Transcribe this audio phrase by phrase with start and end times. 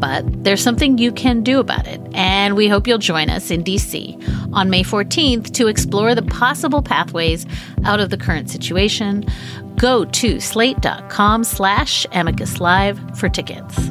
[0.00, 3.62] But there's something you can do about it, and we hope you'll join us in
[3.62, 7.46] DC on May 14th to explore the possible pathways
[7.84, 9.24] out of the current situation.
[9.76, 13.90] Go to slate.com slash amicus live for tickets.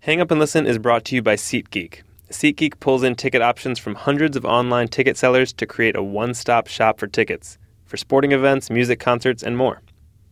[0.00, 2.02] Hang Up and Listen is brought to you by SeatGeek.
[2.30, 6.34] SeatGeek pulls in ticket options from hundreds of online ticket sellers to create a one
[6.34, 9.82] stop shop for tickets for sporting events, music concerts, and more.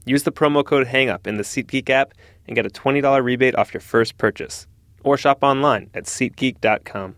[0.07, 2.15] Use the promo code HANGUP in the SeatGeek app
[2.47, 4.67] and get a $20 rebate off your first purchase.
[5.05, 7.17] Or shop online at SeatGeek.com.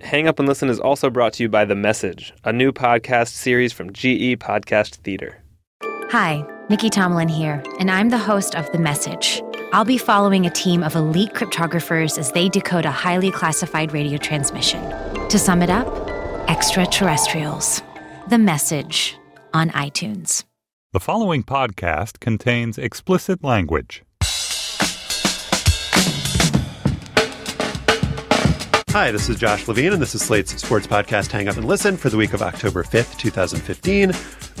[0.00, 3.28] Hang Up and Listen is also brought to you by The Message, a new podcast
[3.28, 5.42] series from GE Podcast Theater.
[6.10, 9.42] Hi, Nicky Tomalin here, and I'm the host of The Message.
[9.72, 14.18] I'll be following a team of elite cryptographers as they decode a highly classified radio
[14.18, 14.82] transmission.
[15.28, 15.88] To sum it up,
[16.48, 17.82] extraterrestrials.
[18.28, 19.16] The Message
[19.52, 20.44] on iTunes.
[20.92, 24.02] The following podcast contains explicit language.
[28.94, 31.96] Hi, this is Josh Levin, and this is Slate's sports podcast Hang Up and Listen
[31.96, 34.12] for the week of October 5th, 2015.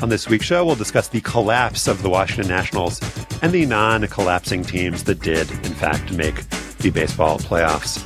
[0.02, 3.00] On this week's show, we'll discuss the collapse of the Washington Nationals
[3.42, 8.02] and the non collapsing teams that did, in fact, make the baseball playoffs.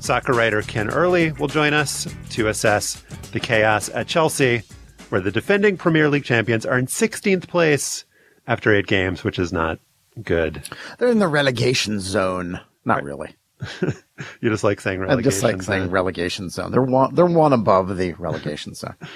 [0.00, 4.62] Soccer writer Ken Early will join us to assess the chaos at Chelsea,
[5.08, 8.04] where the defending Premier League champions are in 16th place
[8.46, 9.80] after eight games, which is not
[10.22, 10.62] good.
[11.00, 12.60] They're in the relegation zone.
[12.84, 13.34] Not really.
[14.40, 15.30] You just like saying I relegation.
[15.30, 15.90] just like saying zone.
[15.90, 16.70] relegation zone.
[16.70, 18.94] They're one, they're one above the relegation zone.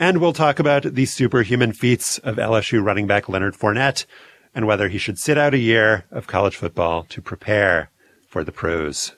[0.00, 4.06] And we'll talk about the superhuman feats of LSU running back Leonard Fournette
[4.54, 7.90] and whether he should sit out a year of college football to prepare
[8.28, 9.16] for the pros.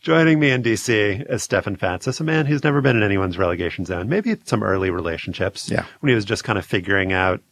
[0.00, 3.84] Joining me in DC is Stefan Fatsis, a man who's never been in anyone's relegation
[3.84, 4.08] zone.
[4.08, 5.68] Maybe some early relationships.
[5.68, 5.84] Yeah.
[5.98, 7.42] When he was just kind of figuring out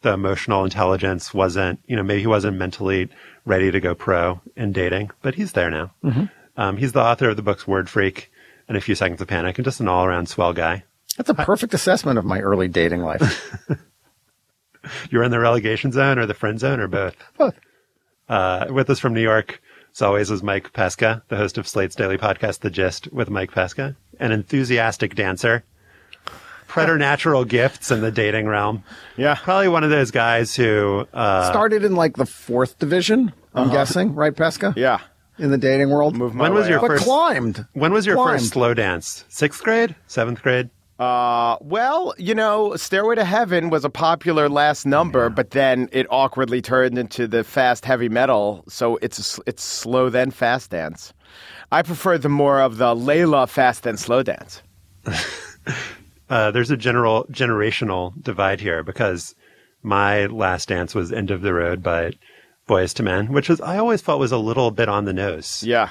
[0.00, 3.10] the emotional intelligence wasn't, you know, maybe he wasn't mentally
[3.44, 5.92] ready to go pro in dating, but he's there now.
[6.56, 8.30] Um, he's the author of the books Word Freak
[8.68, 10.84] and A Few Seconds of Panic and just an all around swell guy.
[11.16, 13.56] That's a perfect assessment of my early dating life.
[15.10, 17.16] You're in the relegation zone or the friend zone or both?
[17.36, 17.58] Both.
[18.28, 19.60] Uh, with us from New York,
[19.92, 23.52] as always, is Mike Pesca, the host of Slate's daily podcast, The Gist with Mike
[23.52, 25.64] Pesca, an enthusiastic dancer,
[26.74, 28.82] preternatural gifts in the dating realm.
[29.16, 29.36] Yeah.
[29.36, 34.14] Probably one of those guys who, uh, Started in like the fourth division, I'm guessing,
[34.14, 34.74] right, Pesca?
[34.76, 34.98] Yeah.
[35.38, 36.14] In the dating world.
[36.16, 36.82] Move my when was way your up.
[36.82, 37.66] but first, climbed.
[37.72, 38.40] when was your Climbed.
[38.40, 39.24] first slow dance?
[39.28, 39.94] Sixth grade?
[40.06, 40.70] Seventh grade?
[40.96, 46.06] Uh, well, you know, Stairway to Heaven was a popular last number, but then it
[46.08, 50.70] awkwardly turned into the fast heavy metal, so it's a s it's slow then fast
[50.70, 51.12] dance.
[51.72, 54.62] I prefer the more of the Layla fast then slow dance.
[56.30, 59.34] uh, there's a general generational divide here because
[59.82, 62.12] my last dance was End of the Road by
[62.68, 65.62] Boyz II Men, which was I always felt was a little bit on the nose.
[65.62, 65.90] Yeah.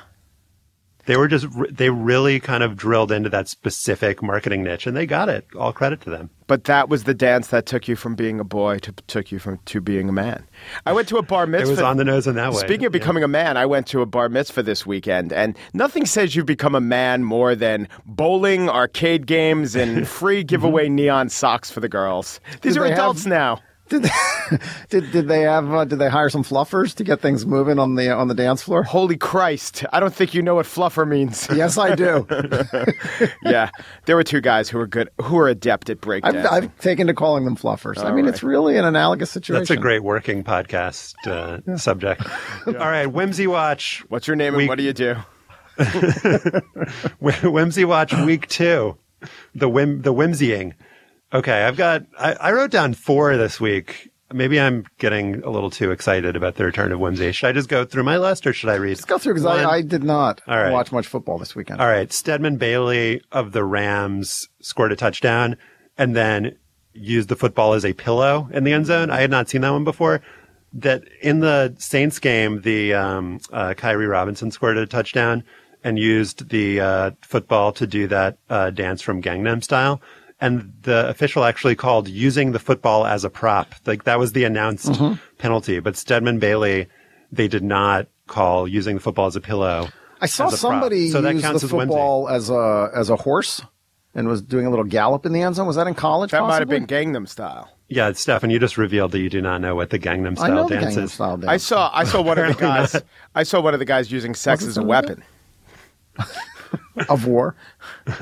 [1.05, 5.05] They were just they really kind of drilled into that specific marketing niche, and they
[5.05, 5.45] got it.
[5.57, 6.29] All credit to them.
[6.47, 9.39] But that was the dance that took you from being a boy to took you
[9.39, 10.45] from to being a man.
[10.85, 11.67] I went to a bar mitzvah.
[11.73, 12.59] It was on the nose in that way.
[12.59, 12.99] Speaking of Yeah.
[12.99, 16.45] becoming a man, I went to a bar mitzvah this weekend, and nothing says you've
[16.45, 20.95] become a man more than bowling, arcade games, and free giveaway mm-hmm.
[20.95, 22.39] neon socks for the girls.
[22.61, 23.59] These are they have- adults now.
[23.89, 24.09] Did they,
[24.89, 27.95] did did they have uh, did they hire some fluffers to get things moving on
[27.95, 28.83] the on the dance floor?
[28.83, 29.83] Holy Christ!
[29.91, 31.47] I don't think you know what fluffer means.
[31.53, 32.25] Yes, I do.
[33.43, 33.69] yeah,
[34.05, 36.23] there were two guys who were good, who were adept at I've.
[36.23, 38.03] I've taken to calling them fluffers.
[38.03, 38.33] I mean, right.
[38.33, 39.61] it's really an analogous situation.
[39.61, 42.23] That's a great working podcast uh, subject.
[42.65, 44.03] All right, Whimsy Watch.
[44.09, 45.15] What's your name Week- and what do you do?
[47.19, 48.97] Whimsy Watch Week Two.
[49.53, 50.73] The whim, the whimsying.
[51.33, 52.03] Okay, I've got.
[52.17, 54.11] I, I wrote down four this week.
[54.31, 57.31] Maybe I'm getting a little too excited about the return of whimsy.
[57.31, 58.97] Should I just go through my list, or should I read?
[58.97, 59.45] Let's go through because?
[59.45, 60.71] I, I did not right.
[60.71, 61.81] watch much football this weekend.
[61.81, 62.11] All right.
[62.11, 65.57] Stedman Bailey of the Rams scored a touchdown
[65.97, 66.55] and then
[66.93, 69.09] used the football as a pillow in the end zone.
[69.09, 70.21] I had not seen that one before.
[70.73, 75.43] That in the Saints game, the um, uh, Khiry Robinson scored a touchdown
[75.83, 80.01] and used the uh, football to do that uh, dance from Gangnam Style.
[80.43, 83.73] And the official actually called using the football as a prop.
[83.85, 85.17] Like that was the announced Mhm.
[85.37, 85.79] penalty.
[85.79, 86.87] But Stedman Bailey,
[87.31, 89.87] they did not call using the football as a pillow.
[90.21, 90.59] I saw as a prop.
[90.73, 91.87] somebody so that use counts the as whimsy.
[91.91, 93.61] football as a as a horse
[94.15, 95.65] and was doing a little gallop in the end zone.
[95.65, 96.31] Was that in college?
[96.31, 97.69] That might have been Gangnam Style.
[97.89, 100.55] Yeah, Stefan, you just revealed that you do not know what the Gangnam I Style
[100.55, 101.13] know the dance Gangnam is.
[101.13, 101.49] Style dance.
[101.49, 103.01] I saw I saw one of the guys.
[103.35, 105.23] I saw one of the guys using sex Was it as a weapon.
[107.09, 107.55] of war.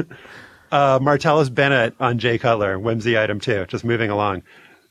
[0.71, 4.43] Uh, Martellus Bennett on Jay Cutler, whimsy item two, just moving along.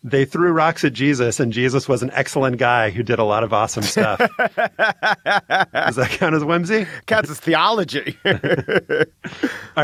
[0.03, 3.45] They threw rocks at Jesus, and Jesus was an excellent guy who did a lot
[3.45, 4.19] of awesome stuff.
[4.39, 6.87] Does that count as whimsy?
[7.07, 8.17] Counts as theology.
[8.25, 8.35] All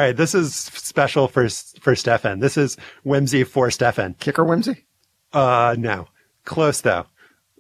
[0.00, 1.48] right, this is special for
[1.80, 2.40] for Stefan.
[2.40, 4.14] This is whimsy for Stefan.
[4.14, 4.86] Kicker whimsy?
[5.34, 6.08] Uh, no,
[6.44, 7.06] close though.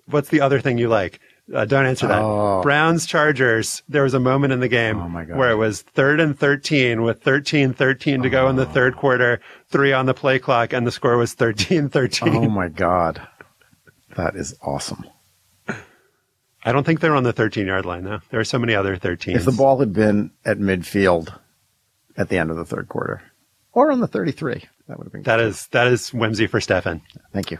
[0.06, 1.20] What's the other thing you like?
[1.54, 2.20] Uh, don't answer that.
[2.20, 2.60] Oh.
[2.62, 3.82] Browns Chargers.
[3.88, 7.72] There was a moment in the game where it was third and 13 with 13
[7.72, 11.16] 13 to go in the third quarter, three on the play clock, and the score
[11.16, 12.34] was 13 13.
[12.34, 13.26] Oh my god,
[14.16, 15.04] that is awesome.
[15.68, 18.18] I don't think they're on the 13 yard line, though.
[18.30, 19.36] There are so many other 13s.
[19.36, 21.32] If the ball had been at midfield
[22.16, 23.22] at the end of the third quarter,
[23.72, 25.22] or on the thirty-three, that would have been.
[25.24, 27.02] that is that is whimsy for Stefan.
[27.32, 27.58] Thank you.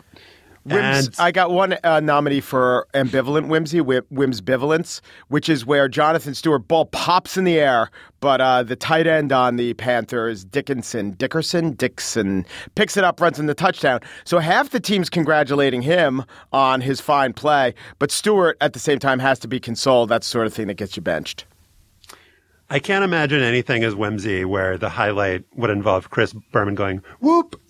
[0.67, 5.65] Whims, And- I got one uh, nominee for ambivalent whimsy, whim, whims bivalence, which is
[5.65, 9.75] where Jonathan Stewart ball pops in the air, but uh, the tight end on the
[9.75, 14.01] Panthers, Dickinson, Dickerson, Dixon, picks it up, runs in the touchdown.
[14.25, 18.99] So half the team's congratulating him on his fine play, but Stewart at the same
[18.99, 20.09] time has to be consoled.
[20.09, 21.45] That's the sort of thing that gets you benched.
[22.69, 27.61] I can't imagine anything as whimsy where the highlight would involve Chris Berman going, whoop.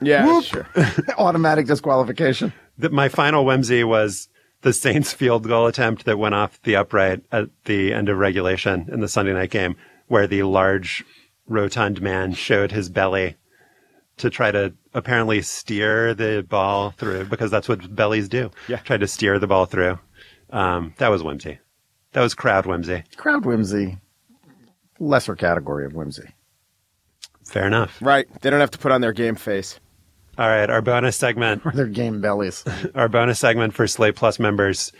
[0.00, 0.44] Yeah, Whoop.
[0.44, 0.66] sure.
[1.18, 2.52] Automatic disqualification.
[2.78, 4.28] that my final whimsy was
[4.62, 8.88] the Saints field goal attempt that went off the upright at the end of regulation
[8.90, 9.76] in the Sunday night game,
[10.08, 11.04] where the large,
[11.46, 13.36] rotund man showed his belly
[14.16, 18.50] to try to apparently steer the ball through because that's what bellies do.
[18.68, 18.78] Yeah.
[18.78, 19.98] Tried to steer the ball through.
[20.50, 21.58] Um, that was whimsy.
[22.12, 23.02] That was crowd whimsy.
[23.16, 23.98] Crowd whimsy,
[25.00, 26.28] lesser category of whimsy.
[27.54, 27.96] Fair enough.
[28.02, 28.26] Right.
[28.42, 29.78] They don't have to put on their game face.
[30.36, 30.68] All right.
[30.68, 32.64] Our bonus segment Or their game bellies.
[32.96, 34.90] our bonus segment for Slate Plus members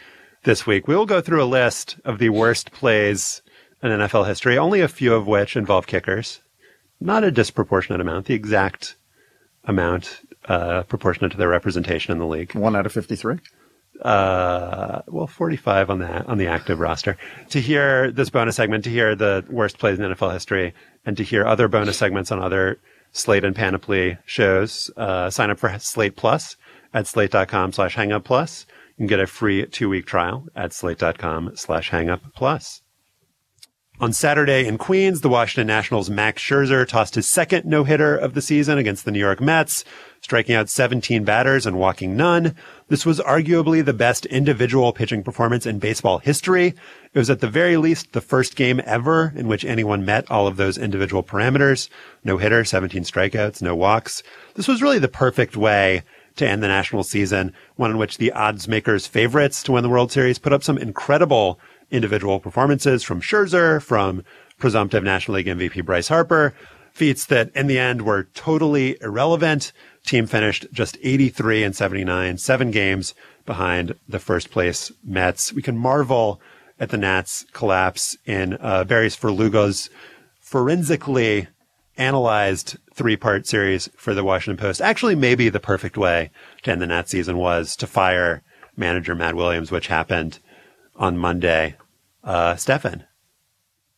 [0.44, 0.86] this week.
[0.86, 3.42] We will go through a list of the worst plays
[3.82, 6.42] in NFL history, only a few of which involve kickers.
[7.00, 8.94] Not a disproportionate amount, the exact
[9.64, 12.54] amount uh, proportionate to their representation in the league.
[12.54, 13.40] One out of fifty-three.
[14.02, 17.16] Uh, well, 45 on the on the active roster.
[17.50, 20.74] To hear this bonus segment, to hear the worst plays in NFL history,
[21.06, 22.80] and to hear other bonus segments on other
[23.12, 26.56] Slate and Panoply shows, uh, sign up for Slate Plus
[26.92, 28.66] at slate.com slash hangup plus.
[28.96, 32.83] You can get a free two week trial at slate.com slash hangup plus.
[34.00, 38.42] On Saturday in Queens, the Washington Nationals' Max Scherzer tossed his second no-hitter of the
[38.42, 39.84] season against the New York Mets,
[40.20, 42.56] striking out 17 batters and walking none.
[42.88, 46.74] This was arguably the best individual pitching performance in baseball history.
[47.12, 50.48] It was at the very least the first game ever in which anyone met all
[50.48, 51.88] of those individual parameters.
[52.24, 54.24] No hitter, 17 strikeouts, no walks.
[54.56, 56.02] This was really the perfect way
[56.34, 59.88] to end the national season, one in which the odds makers favorites to win the
[59.88, 61.60] World Series put up some incredible
[61.94, 64.24] individual performances from Scherzer, from
[64.58, 66.54] presumptive National League MVP Bryce Harper,
[66.92, 69.72] feats that in the end were totally irrelevant.
[70.06, 73.14] Team finished just 83 and 79, seven games
[73.46, 75.52] behind the first place Mets.
[75.52, 76.40] We can marvel
[76.78, 79.90] at the Nats collapse in uh, Barry Svrluga's
[80.40, 81.48] forensically
[81.96, 84.80] analyzed three part series for the Washington Post.
[84.80, 86.30] Actually, maybe the perfect way
[86.62, 88.42] to end the Nats season was to fire
[88.76, 90.38] manager Matt Williams, which happened
[90.96, 91.76] on Monday.
[92.24, 93.04] Uh, Stefan,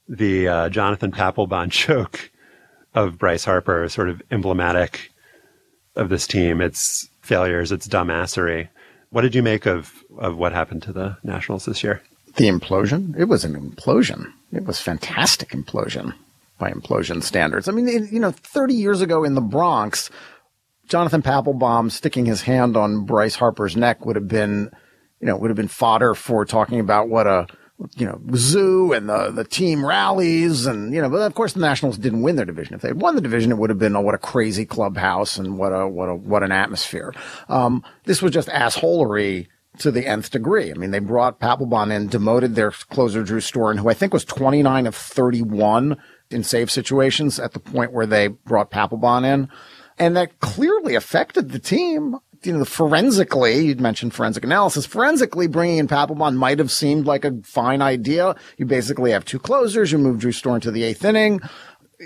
[0.09, 2.31] the uh, Jonathan Papelbon choke
[2.95, 5.13] of Bryce Harper sort of emblematic
[5.95, 8.69] of this team, its failures, its dumbassery.
[9.11, 12.03] What did you make of, of what happened to the Nationals this year?
[12.37, 13.19] The implosion?
[13.19, 14.33] It was an implosion.
[14.53, 16.15] It was fantastic implosion
[16.59, 17.69] by implosion standards.
[17.69, 20.11] I mean, it, you know, 30 years ago in the Bronx,
[20.87, 24.71] Jonathan Papelbon sticking his hand on Bryce Harper's neck would have been,
[25.21, 27.47] you know, would have been fodder for talking about what a,
[27.97, 31.61] you know, zoo and the, the team rallies and, you know, but of course the
[31.61, 32.75] Nationals didn't win their division.
[32.75, 35.37] If they had won the division, it would have been, oh, what a crazy clubhouse
[35.37, 37.13] and what a, what a, what an atmosphere.
[37.49, 40.71] Um, this was just assholery to the nth degree.
[40.71, 44.25] I mean, they brought Papelbon in, demoted their closer Drew Storen, who I think was
[44.25, 45.97] 29 of 31
[46.31, 49.49] in save situations at the point where they brought Papelbon in.
[49.99, 52.17] And that clearly affected the team.
[52.47, 54.87] You know, forensically, you'd mentioned forensic analysis.
[54.87, 58.37] Forensically, bringing in Papelbon might have seemed like a fine idea.
[58.57, 59.93] You basically have two closers.
[59.93, 61.41] You move Drew Storen to the eighth inning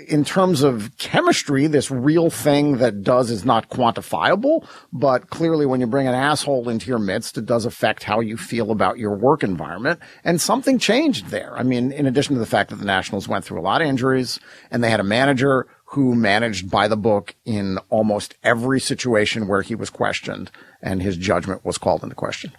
[0.07, 5.81] in terms of chemistry, this real thing that does is not quantifiable, but clearly when
[5.81, 9.15] you bring an asshole into your midst, it does affect how you feel about your
[9.15, 9.99] work environment.
[10.23, 11.57] And something changed there.
[11.57, 13.87] I mean, in addition to the fact that the Nationals went through a lot of
[13.87, 19.47] injuries and they had a manager who managed by the book in almost every situation
[19.47, 20.49] where he was questioned
[20.81, 22.53] and his judgment was called into question.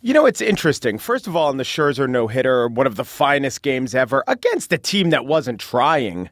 [0.00, 0.96] You know, it's interesting.
[0.96, 4.72] First of all, in the Scherzer no hitter, one of the finest games ever against
[4.72, 6.30] a team that wasn't trying.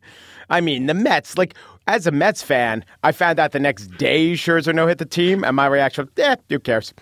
[0.49, 1.55] I mean, the Mets, like,
[1.87, 5.45] as a Mets fan, I found out the next day Scherzer no hit the team,
[5.45, 6.95] and my reaction, eh, who cares?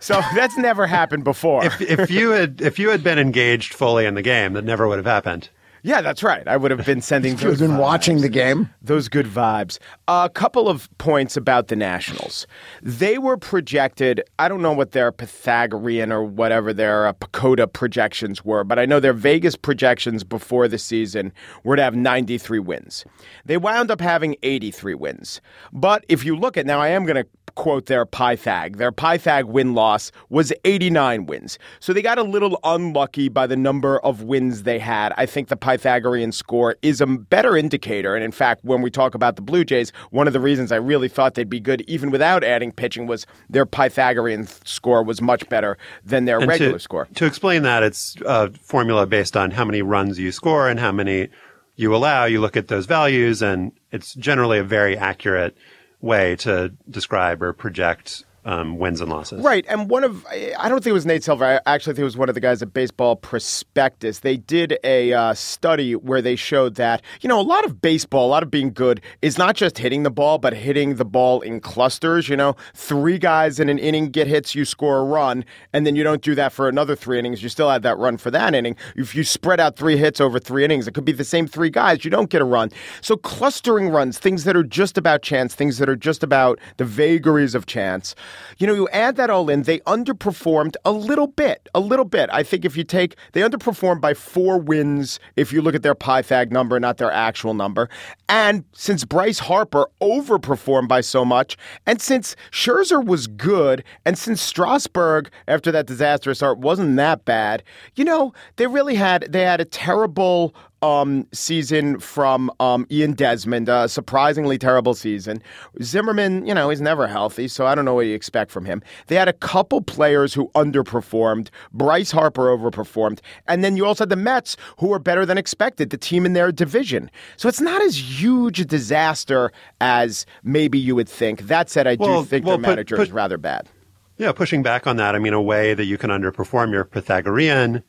[0.00, 1.64] So that's never happened before.
[1.64, 4.86] if, if you had if you had been engaged fully in the game, that never
[4.86, 5.48] would have happened.
[5.82, 6.46] Yeah, that's right.
[6.46, 7.32] I would have been sending.
[7.38, 7.78] You've been vibes.
[7.78, 8.68] watching the game.
[8.82, 9.78] Those good vibes.
[10.08, 12.46] A couple of points about the Nationals.
[12.82, 14.22] They were projected.
[14.38, 18.86] I don't know what their Pythagorean or whatever their uh, PECOTA projections were, but I
[18.86, 21.32] know their Vegas projections before the season
[21.64, 23.04] were to have 93 wins.
[23.44, 25.40] They wound up having 83 wins.
[25.72, 28.76] But if you look at now, I am going to quote their Pythag.
[28.76, 31.58] Their Pythag win loss was 89 wins.
[31.80, 35.12] So they got a little unlucky by the number of wins they had.
[35.16, 38.14] I think the Pythagorean score is a better indicator.
[38.14, 40.76] And in fact, when we talk about the Blue Jays, one of the reasons I
[40.76, 45.48] really thought they'd be good even without adding pitching was their Pythagorean score was much
[45.48, 47.08] better than their And regular to, score.
[47.14, 50.92] To explain that, it's a formula based on how many runs you score and how
[50.92, 51.28] many
[51.76, 52.24] you allow.
[52.26, 55.56] You look at those values, and it's generally a very accurate
[56.00, 59.42] way to describe or project um, wins and losses.
[59.42, 59.64] Right.
[59.68, 61.44] And one of, I don't think it was Nate Silver.
[61.44, 64.20] I actually think it was one of the guys at Baseball Prospectus.
[64.20, 68.26] They did a uh, study where they showed that, you know, a lot of baseball,
[68.26, 71.40] a lot of being good is not just hitting the ball, but hitting the ball
[71.40, 72.28] in clusters.
[72.28, 75.96] You know, three guys in an inning get hits, you score a run, and then
[75.96, 77.42] you don't do that for another three innings.
[77.42, 78.76] You still have that run for that inning.
[78.96, 81.70] If you spread out three hits over three innings, it could be the same three
[81.70, 82.04] guys.
[82.04, 82.70] You don't get a run.
[83.02, 86.84] So clustering runs, things that are just about chance, things that are just about the
[86.84, 88.14] vagaries of chance.
[88.58, 92.28] You know, you add that all in, they underperformed a little bit, a little bit.
[92.32, 95.94] I think if you take, they underperformed by four wins if you look at their
[95.94, 97.88] Pythag number, not their actual number.
[98.28, 101.56] And since Bryce Harper overperformed by so much,
[101.86, 107.62] and since Scherzer was good, and since Strasburg, after that disastrous start, wasn't that bad,
[107.94, 113.68] you know, they really had, they had a terrible um, season from um, Ian Desmond,
[113.68, 115.42] a surprisingly terrible season.
[115.82, 118.82] Zimmerman, you know, he's never healthy, so I don't know what you expect from him.
[119.08, 121.48] They had a couple players who underperformed.
[121.72, 123.20] Bryce Harper overperformed.
[123.46, 126.32] And then you also had the Mets, who were better than expected, the team in
[126.32, 127.10] their division.
[127.36, 131.42] So it's not as huge a disaster as maybe you would think.
[131.42, 133.68] That said, I do think well, their put- manager put- is rather bad.
[134.16, 137.82] Yeah, pushing back on that, I mean, a way that you can underperform your Pythagorean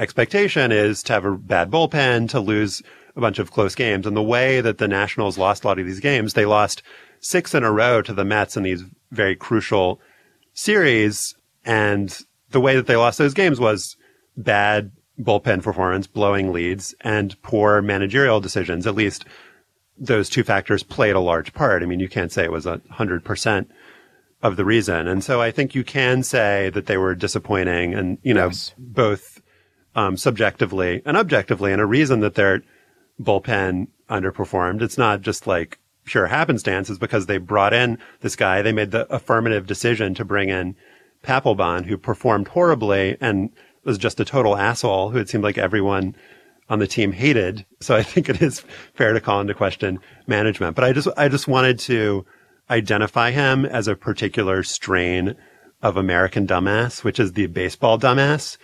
[0.00, 2.82] expectation is to have a bad bullpen, to lose
[3.14, 4.06] a bunch of close games.
[4.06, 6.82] And the way that the Nationals lost a lot of these games, they lost
[7.20, 10.00] six in a row to the Mets in these very crucial
[10.54, 11.34] series.
[11.64, 12.18] And
[12.50, 13.96] the way that they lost those games was
[14.36, 14.90] bad
[15.20, 18.86] bullpen performance, blowing leads, and poor managerial decisions.
[18.86, 19.26] At least
[19.98, 21.82] those two factors played a large part.
[21.82, 23.70] I mean, you can't say it was a hundred percent
[24.42, 25.06] of the reason.
[25.06, 29.39] And so I think you can say that they were disappointing and, you know, both
[29.94, 32.62] um, subjectively and objectively and a reason that their
[33.20, 34.82] bullpen underperformed.
[34.82, 36.90] It's not just like pure happenstance.
[36.90, 38.62] It's because they brought in this guy.
[38.62, 40.76] They made the affirmative decision to bring in
[41.22, 43.50] Papelbon, who performed horribly and
[43.84, 46.14] was just a total asshole who it seemed like everyone
[46.68, 47.66] on the team hated.
[47.80, 48.60] So I think it is
[48.94, 50.76] fair to call into question management.
[50.76, 52.24] But I just, I just wanted to
[52.70, 55.34] identify him as a particular strain
[55.82, 58.56] of American dumbass, which is the baseball dumbass,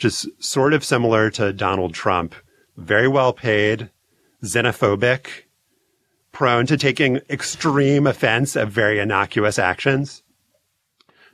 [0.00, 2.34] just sort of similar to Donald Trump,
[2.76, 3.90] very well paid,
[4.42, 5.26] xenophobic,
[6.32, 10.22] prone to taking extreme offense at very innocuous actions.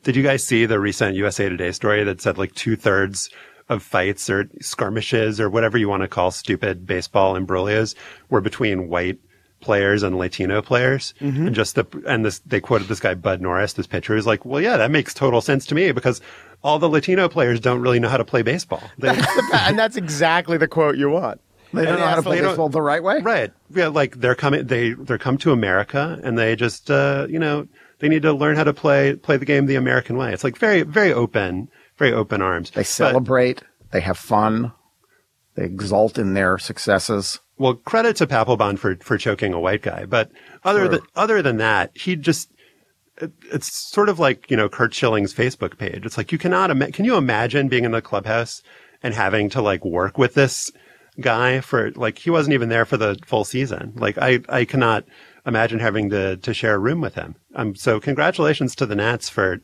[0.02, 3.30] Did you guys see the recent USA Today story that said like two thirds
[3.68, 7.94] of fights or skirmishes or whatever you want to call stupid baseball imbroglios
[8.30, 9.18] were between white
[9.60, 11.14] players and Latino players.
[11.20, 11.46] Mhm.
[11.48, 14.44] And just the, and this, they quoted this guy, Bud Norris, this pitcher, who's like,
[14.44, 16.20] well, yeah, that makes total sense to me because
[16.66, 18.82] all the Latino players don't really know how to play baseball.
[18.98, 19.08] They,
[19.54, 21.40] and that's exactly the quote you want.
[21.72, 23.20] They don't And know how to play baseball the right way.
[23.20, 23.52] Right.
[23.70, 23.88] Yeah.
[23.88, 27.68] Like they're coming, they, they're come to America and they just, uh, you know,
[28.00, 30.32] they need to learn how to play, play the game the American way.
[30.32, 31.68] It's like very, very open,
[31.98, 32.70] very open arms.
[32.72, 33.62] They celebrate.
[33.92, 34.72] they have fun.
[35.54, 37.40] They exult in their successes.
[37.58, 40.04] Well, credit to Papelbon for, for choking a white guy.
[40.04, 40.30] But
[40.64, 40.88] other Sure.
[40.88, 42.50] than, other than that, he just,
[43.20, 46.04] it, it's sort of like, you know, Curt Schilling's Facebook page.
[46.04, 48.62] It's like, you cannot, ima- can you imagine being in the clubhouse
[49.02, 50.70] and having to like work with this
[51.20, 53.92] guy for like, he wasn't even there for the full season.
[53.96, 55.04] Like, I, I cannot
[55.46, 57.36] imagine having to, to share a room with him.
[57.54, 59.60] Um, so congratulations to the Nats for,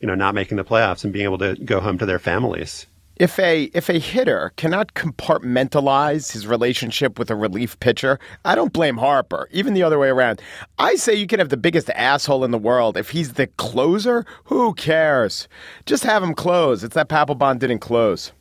[0.00, 2.86] you know, not making the playoffs and being able to go home to their families.
[3.16, 8.72] If a if a hitter cannot compartmentalize his relationship with a relief pitcher, I don't
[8.72, 9.48] blame Harper.
[9.52, 10.40] Even the other way around.
[10.78, 12.96] I say you can have the biggest asshole in the world.
[12.96, 15.46] If he's the closer, who cares?
[15.86, 16.82] Just have him close.
[16.82, 18.32] It's that Papelbon didn't close.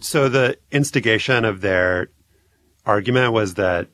[0.00, 2.08] So the instigation of their
[2.84, 3.88] argument was that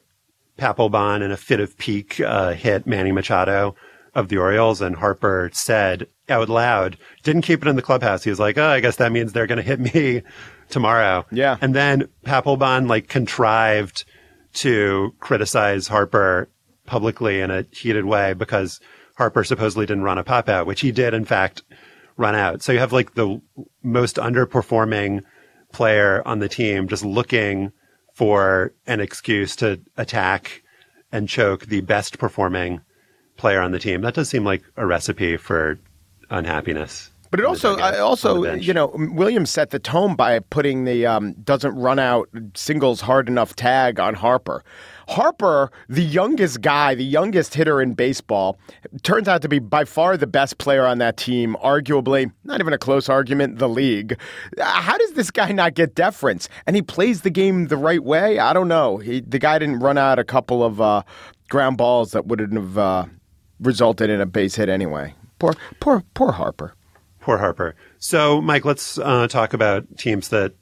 [0.59, 3.75] Papelbon, in a fit of pique, uh, hit Manny Machado
[4.19, 8.25] of the Orioles, and Harper said out loud, didn't keep it in the clubhouse.
[8.25, 10.23] He was like, "Oh, I guess that means they're going to hit me
[10.69, 11.57] tomorrow." Yeah.
[11.61, 14.05] And then Papelbon like contrived
[14.55, 16.49] to criticize Harper
[16.85, 18.81] publicly in a heated way because
[19.17, 21.63] Harper supposedly didn't run a pop out, which he did in fact
[22.17, 22.63] run out.
[22.63, 23.41] So you have like the
[23.83, 25.23] most underperforming
[25.73, 27.73] player on the team just looking
[28.15, 30.63] for an excuse to attack
[31.13, 32.81] and choke the best performing
[33.39, 34.03] player on the team.
[34.03, 35.79] That does seem like a recipe for
[36.31, 37.11] unhappiness.
[37.31, 38.65] But it also, I also, on the bench.
[38.67, 43.29] you know, Williams set the tone by putting the um, doesn't run out singles hard
[43.29, 44.65] enough tag on Harper.
[45.09, 48.59] Harper, the youngest guy, the youngest hitter in baseball,
[49.03, 51.55] turns out to be by far the best player on that team.
[51.63, 54.19] Arguably, not even a close argument, the league.
[54.59, 56.49] Uh, How does this guy not get deference?
[56.67, 58.39] And he plays the game the right way.
[58.39, 58.97] I don't know.
[58.99, 61.03] He, the guy didn't run out a couple of uh,
[61.51, 63.05] ground balls that wouldn't have uh,
[63.61, 65.15] resulted in a base hit anyway.
[65.39, 66.75] Poor, poor, poor Harper.
[67.21, 67.75] Poor Harper.
[67.99, 70.55] So, Mike, let's uh, talk about teams that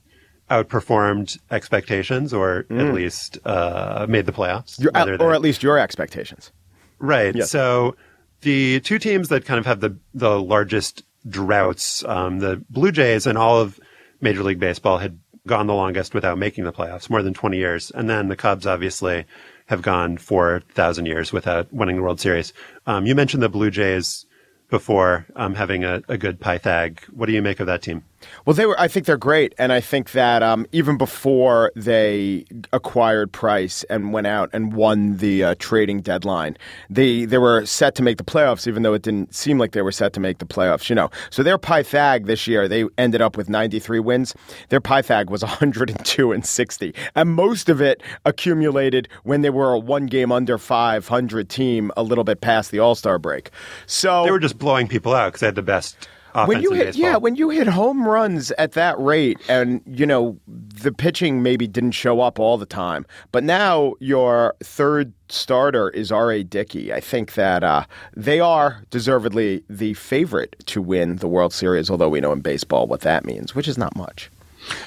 [0.51, 2.93] outperformed expectations or at Mm.
[2.95, 4.79] least uh, made the playoffs.
[4.81, 6.53] Your, or than- at least your expectations.
[6.99, 7.35] Right.
[7.35, 7.51] Yes.
[7.51, 7.97] So
[8.43, 13.27] the two teams that kind of have the the largest droughts, um, the Blue Jays
[13.27, 13.79] and all of
[14.21, 17.91] Major League Baseball had gone the longest without making the playoffs, more than 20 years.
[17.95, 19.25] And then the Cubs obviously
[19.67, 22.53] have gone 4,000 years without winning the World Series.
[22.87, 24.27] Um, you mentioned the Blue Jays
[24.71, 27.01] before um, having a, a good Pythag.
[27.13, 28.05] What do you make of that team?
[28.45, 28.79] Well, they were.
[28.79, 34.13] I think they're great, and I think that um, even before they acquired Price and
[34.13, 36.57] went out and won the uh, trading deadline,
[36.89, 39.83] they they were set to make the playoffs, even though it didn't seem like they
[39.83, 40.89] were set to make the playoffs.
[40.89, 44.35] You know, so their Pythag this year they ended up with 93 wins.
[44.69, 49.79] Their Pythag was 102 and 60, and most of it accumulated when they were a
[49.79, 53.51] one game under 500 team, a little bit past the All Star break.
[53.87, 56.09] So They were just blowing people out because they had the best
[56.45, 57.03] when you hit baseball.
[57.03, 61.67] yeah when you hit home runs at that rate and you know the pitching maybe
[61.67, 66.43] didn't show up all the time but now your third starter is R.A.
[66.45, 71.91] Dickey I think that uh, they are deservedly the favorite to win the World Series
[71.91, 74.31] although we know in baseball what that means which is not much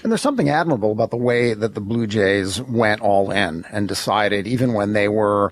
[0.03, 3.88] And there's something admirable about the way that the Blue Jays went all in and
[3.88, 5.51] decided, even when they were,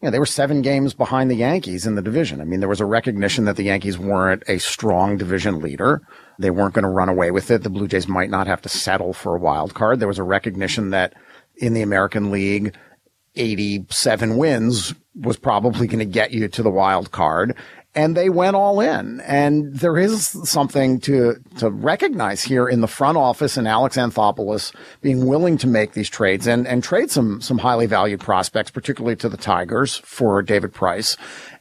[0.00, 2.40] you know, they were seven games behind the Yankees in the division.
[2.40, 6.02] I mean, there was a recognition that the Yankees weren't a strong division leader.
[6.38, 7.64] They weren't going to run away with it.
[7.64, 9.98] The Blue Jays might not have to settle for a wild card.
[9.98, 11.14] There was a recognition that
[11.56, 12.76] in the American League,
[13.34, 17.56] 87 wins was probably going to get you to the wild card.
[17.94, 19.20] And they went all in.
[19.22, 24.74] And there is something to, to recognize here in the front office and Alex Anthopoulos
[25.00, 29.16] being willing to make these trades and, and trade some, some highly valued prospects, particularly
[29.16, 31.16] to the Tigers for David Price.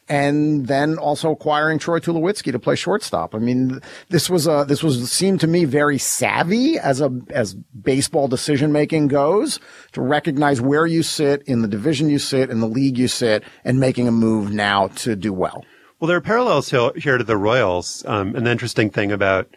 [0.10, 3.34] And then also acquiring Troy Tulowitzki to play shortstop.
[3.34, 7.56] I mean, this was a, this was, seemed to me very savvy as a, as
[7.56, 9.60] baseball decision making goes
[9.94, 13.44] to recognize where you sit in the division you sit, in the league you sit,
[13.66, 15.66] and making a move now to do well.
[16.00, 18.06] Well, there are parallels here to the Royals.
[18.06, 19.50] Um, the interesting thing about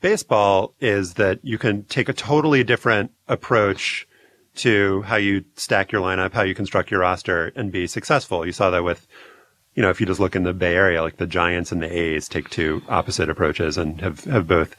[0.00, 4.08] baseball is that you can take a totally different approach
[4.56, 8.44] to how you stack your lineup, how you construct your roster and be successful.
[8.44, 9.06] You saw that with,
[9.76, 11.86] you know, if you just look in the Bay Area, like the Giants and the
[11.86, 14.74] A's take two opposite approaches and have, have both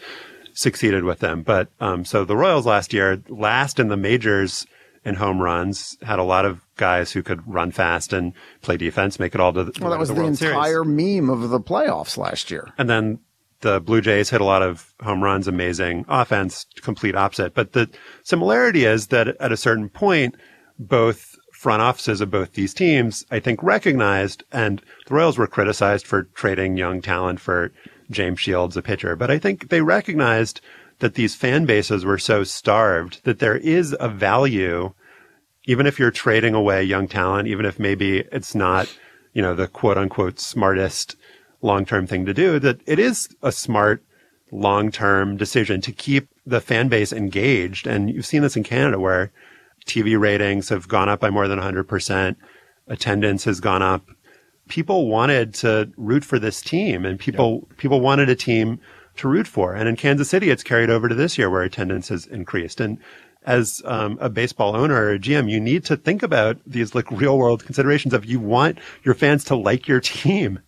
[0.54, 1.42] succeeded with them.
[1.42, 4.68] But, um, so the Royals last year, last in the majors
[5.06, 9.20] in home runs, had a lot of guys who could run fast and play defense,
[9.20, 10.56] make it all to the, Well, that was the the, World Series.
[10.56, 12.74] entire meme of the playoffs last year.
[12.78, 13.20] And then
[13.62, 17.54] the Blue Jays hit a lot of home runs, amazing offense, complete opposite.
[17.54, 17.90] But the
[18.24, 20.36] similarity is that at a certain point,
[20.80, 26.08] both front offices of both these teams, I think, recognized, and the Royals were criticized
[26.08, 27.72] for trading young talent for
[28.10, 29.16] James Shields, a pitcher.
[29.16, 30.60] But I think they recognized
[31.00, 34.94] that these fan bases were so starved that there is a value,
[35.66, 38.92] even if you're trading away young talent, even if maybe it's not,
[39.34, 41.16] you know, the quote unquote smartest
[41.62, 44.04] long term thing to do, that it is a smart
[44.52, 47.88] long term decision to keep the fan base engaged.
[47.88, 49.32] And you've seen this in Canada where
[49.86, 52.36] TV ratings have gone up by more than 100%,
[52.88, 54.06] attendance has gone up.
[54.68, 58.80] People wanted to root for this team and people, people wanted a team
[59.18, 59.74] to root for.
[59.74, 62.80] And in Kansas City, it's carried over to this year where attendance has increased.
[62.80, 62.98] And
[63.44, 67.10] as um, a baseball owner or a GM, you need to think about these like
[67.12, 70.60] real world considerations of you want your fans to like your team.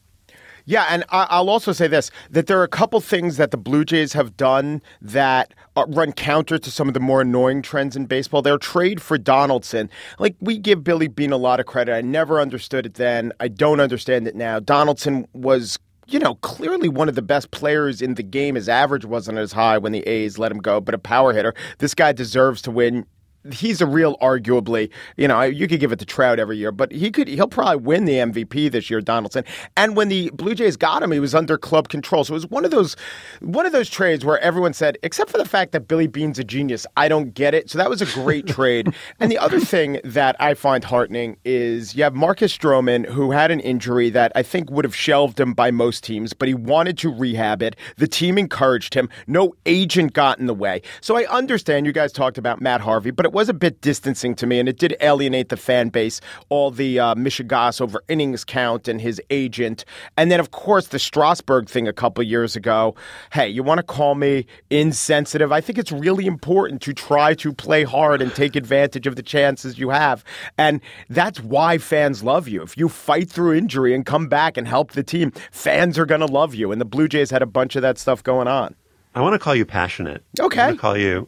[0.66, 3.84] Yeah, and I'll also say this: that there are a couple things that the Blue
[3.84, 8.06] Jays have done that uh, run counter to some of the more annoying trends in
[8.06, 8.42] baseball.
[8.42, 11.94] Their trade for Donaldson, like we give Billy Beane a lot of credit.
[11.94, 13.34] I never understood it then.
[13.42, 14.60] I don't understand it now.
[14.60, 15.80] Donaldson was.
[16.06, 18.56] You know, clearly one of the best players in the game.
[18.56, 21.54] His average wasn't as high when the A's let him go, but a power hitter.
[21.78, 23.06] This guy deserves to win
[23.52, 26.92] he's a real arguably you know you could give it to trout every year but
[26.92, 29.44] he could he'll probably win the mvp this year donaldson.
[29.76, 32.24] And when the blue jays got him he was under club control.
[32.24, 32.96] So it was one of those
[33.42, 36.44] one of those trades where everyone said except for the fact that billy beane's a
[36.44, 37.70] genius i don't get it.
[37.70, 38.94] So that was a great trade.
[39.20, 43.52] And the other thing that i find heartening is you have marcus stroman who had
[43.52, 46.98] an injury that i think would have shelved him by most teams but he wanted
[47.00, 47.76] to rehab it.
[47.98, 49.10] The team encouraged him.
[49.28, 50.82] No agent got in the way.
[51.02, 54.36] So i understand you guys talked about matt harvey but it was a bit distancing
[54.36, 56.22] to me, and it did alienate the fan base.
[56.50, 59.84] All the uh, Michigas over innings count and his agent,
[60.16, 62.96] and then of course the Strasburg thing a couple years ago.
[63.32, 65.52] Hey, you want to call me insensitive?
[65.52, 69.24] I think it's really important to try to play hard and take advantage of the
[69.24, 70.24] chances you have,
[70.58, 72.62] and that's why fans love you.
[72.62, 76.22] If you fight through injury and come back and help the team, fans are going
[76.22, 76.72] to love you.
[76.72, 78.76] And the Blue Jays had a bunch of that stuff going on.
[79.16, 80.24] I want to call you passionate.
[80.40, 80.62] Okay.
[80.62, 81.28] I want to call you.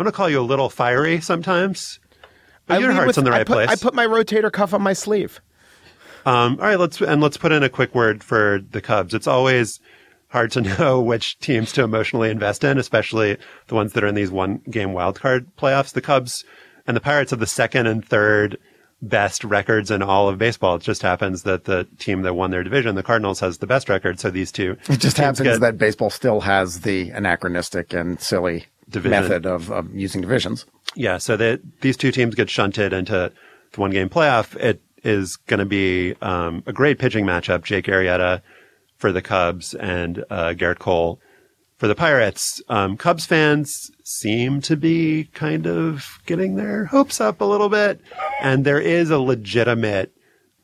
[0.00, 2.00] I want to call you a little fiery sometimes.
[2.66, 3.68] But I your heart's with- in the I right put- place.
[3.68, 5.42] I put my rotator cuff on my sleeve.
[6.24, 9.12] Um, all right, let's and let's put in a quick word for the Cubs.
[9.12, 9.78] It's always
[10.28, 13.36] hard to know which teams to emotionally invest in, especially
[13.66, 15.92] the ones that are in these one game wildcard playoffs.
[15.92, 16.44] The Cubs
[16.86, 18.56] and the Pirates have the second and third
[19.02, 20.76] best records in all of baseball.
[20.76, 23.90] It just happens that the team that won their division, the Cardinals, has the best
[23.90, 24.18] record.
[24.18, 28.64] So these two It just happens get- that baseball still has the anachronistic and silly
[28.90, 29.10] Division.
[29.10, 30.66] method of, of using divisions.
[30.94, 33.32] Yeah, so that these two teams get shunted into
[33.72, 34.56] the one game playoff.
[34.56, 37.64] It is going to be um, a great pitching matchup.
[37.64, 38.42] Jake Arrieta
[38.96, 41.20] for the Cubs and uh, Gerrit Cole
[41.78, 42.60] for the Pirates.
[42.68, 48.00] Um, Cubs fans seem to be kind of getting their hopes up a little bit,
[48.40, 50.12] and there is a legitimate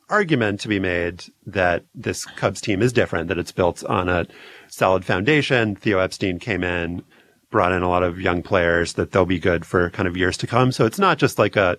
[0.09, 4.27] argument to be made that this Cubs team is different, that it's built on a
[4.69, 5.75] solid foundation.
[5.75, 7.03] Theo Epstein came in,
[7.51, 10.37] brought in a lot of young players that they'll be good for kind of years
[10.39, 10.73] to come.
[10.73, 11.77] So it's not just like a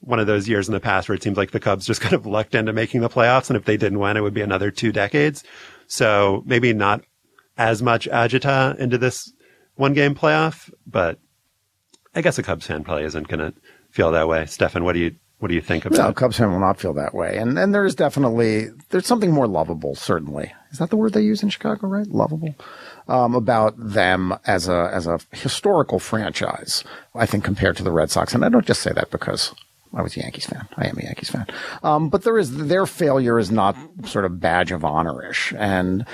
[0.00, 2.14] one of those years in the past where it seems like the Cubs just kind
[2.14, 3.50] of lucked into making the playoffs.
[3.50, 5.42] And if they didn't win, it would be another two decades.
[5.86, 7.02] So maybe not
[7.56, 9.32] as much agita into this
[9.74, 11.18] one game playoff, but
[12.14, 13.54] I guess a Cubs fan probably isn't going to
[13.90, 14.46] feel that way.
[14.46, 16.16] Stefan, what do you, what do you think about No, it?
[16.16, 17.36] Cubs fan will not feel that way.
[17.36, 20.52] And and there's definitely there's something more lovable, certainly.
[20.72, 22.06] Is that the word they use in Chicago, right?
[22.08, 22.54] Lovable.
[23.08, 28.10] Um, about them as a as a historical franchise, I think compared to the Red
[28.10, 28.34] Sox.
[28.34, 29.54] And I don't just say that because
[29.94, 30.68] I was a Yankees fan.
[30.76, 31.46] I am a Yankees fan.
[31.82, 35.56] Um, but there is their failure is not sort of badge of honorish.
[35.58, 36.04] And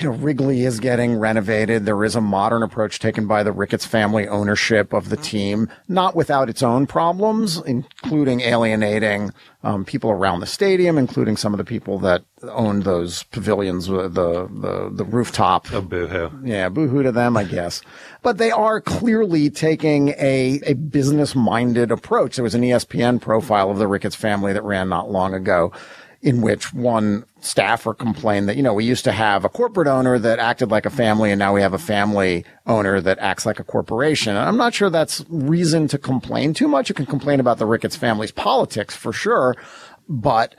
[0.00, 1.84] you know, Wrigley is getting renovated.
[1.84, 6.16] There is a modern approach taken by the Ricketts family ownership of the team, not
[6.16, 9.32] without its own problems, including alienating
[9.62, 14.08] um, people around the stadium, including some of the people that owned those pavilions, uh,
[14.08, 15.70] the the the rooftop.
[15.72, 16.30] Oh, boohoo.
[16.44, 17.82] Yeah, boohoo to them, I guess.
[18.22, 22.36] But they are clearly taking a, a business minded approach.
[22.36, 25.72] There was an ESPN profile of the Ricketts family that ran not long ago.
[26.22, 30.18] In which one staffer complained that, you know, we used to have a corporate owner
[30.18, 33.58] that acted like a family and now we have a family owner that acts like
[33.58, 34.36] a corporation.
[34.36, 36.90] And I'm not sure that's reason to complain too much.
[36.90, 39.56] You can complain about the Ricketts family's politics for sure,
[40.08, 40.54] but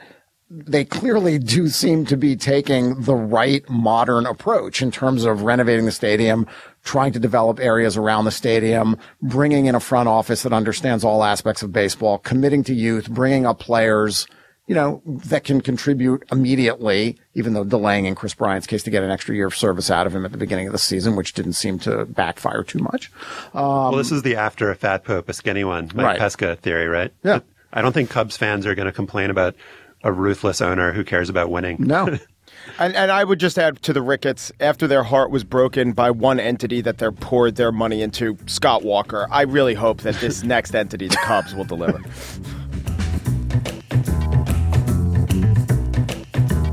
[0.50, 5.86] they clearly do seem to be taking the right modern approach in terms of renovating
[5.86, 6.46] the stadium,
[6.82, 11.24] trying to develop areas around the stadium, bringing in a front office that understands all
[11.24, 14.26] aspects of baseball, committing to youth, bringing up players,
[14.72, 19.02] you know, that can contribute immediately, even though delaying in Kris Bryant's case to get
[19.02, 21.34] an extra year of service out of him at the beginning of the season, which
[21.34, 23.12] didn't seem to backfire too much.
[23.52, 26.18] Um, well, this is the after a fat pope, a skinny one, Mike Right.
[26.18, 27.12] Pesca theory, right?
[27.22, 27.40] Yeah.
[27.70, 29.56] I don't think Cubs fans are going to complain about
[30.02, 31.76] a ruthless owner who cares about winning.
[31.78, 32.16] No.
[32.78, 36.12] And, and I would just add to the Ricketts, after their heart was broken by
[36.12, 40.42] one entity that they poured their money into, Scott Walker, I really hope that this
[40.44, 42.00] next entity, the Cubs, will deliver.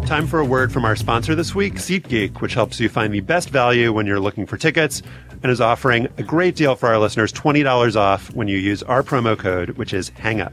[0.09, 3.19] Time for a word from our sponsor this week, SeatGeek, which helps you find the
[3.19, 5.03] best value when you're looking for tickets
[5.43, 9.03] and is offering a great deal for our listeners $20 off when you use our
[9.03, 10.51] promo code, which is HANGUP.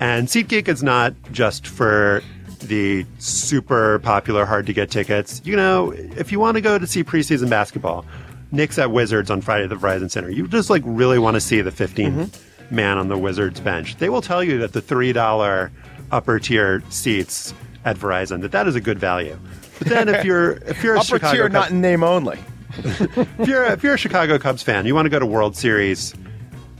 [0.00, 2.20] And SeatGeek is not just for
[2.62, 5.40] the super popular, hard to get tickets.
[5.44, 8.04] You know, if you want to go to see preseason basketball,
[8.50, 11.40] Knicks at Wizards on Friday at the Verizon Center, you just like really want to
[11.40, 12.74] see the 15 mm-hmm.
[12.74, 13.98] man on the Wizards bench.
[13.98, 15.70] They will tell you that the $3
[16.10, 17.54] upper tier seats
[17.84, 19.38] at Verizon, that that is a good value.
[19.78, 22.38] But then if you're if you're a Upper Chicago tier, Cubs- not in name only.
[22.78, 26.14] if you're if you're a Chicago Cubs fan, you want to go to World Series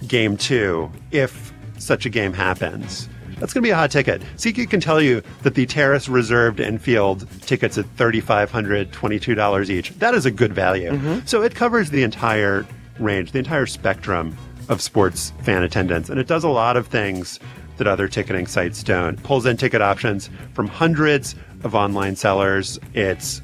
[0.06, 3.08] Game Two if such a game happens.
[3.38, 4.22] That's going to be a hot ticket.
[4.36, 9.90] SeatGeek can tell you that the terrace reserved and field tickets at $3,500, $22 each.
[9.98, 10.92] That is a good value.
[10.92, 11.26] Mm-hmm.
[11.26, 12.64] So it covers the entire
[12.98, 14.36] range, the entire spectrum
[14.68, 16.08] of sports fan attendance.
[16.08, 17.40] And it does a lot of things
[17.76, 19.22] that other ticketing sites don't.
[19.22, 22.78] Pulls in ticket options from hundreds of online sellers.
[22.92, 23.40] It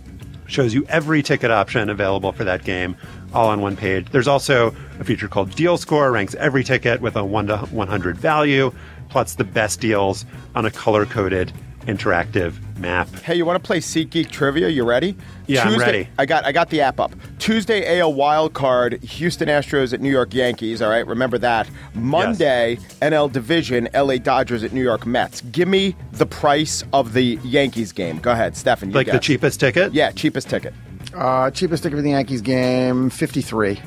[0.46, 2.96] shows you every ticket option available for that game
[3.32, 4.06] all on one page.
[4.10, 8.16] There's also a feature called Deal Score, ranks every ticket with a 1 to 100
[8.16, 8.72] value,
[9.08, 13.08] plots the best deals on a color coded interactive map.
[13.20, 14.68] Hey, you want to play SeatGeek trivia?
[14.68, 15.16] You ready?
[15.46, 16.08] Yeah, I'm ready.
[16.18, 17.12] I got I got the app up.
[17.38, 20.80] Tuesday AL wild card, Houston Astros at New York Yankees.
[20.80, 21.68] All right, remember that.
[21.94, 25.40] Monday NL division, LA Dodgers at New York Mets.
[25.42, 28.18] Give me the price of the Yankees game.
[28.18, 28.90] Go ahead, Stefan.
[28.90, 29.92] You Like the cheapest ticket?
[29.92, 30.72] Yeah, cheapest ticket.
[31.14, 33.80] Uh, cheapest ticket for the Yankees game, 53.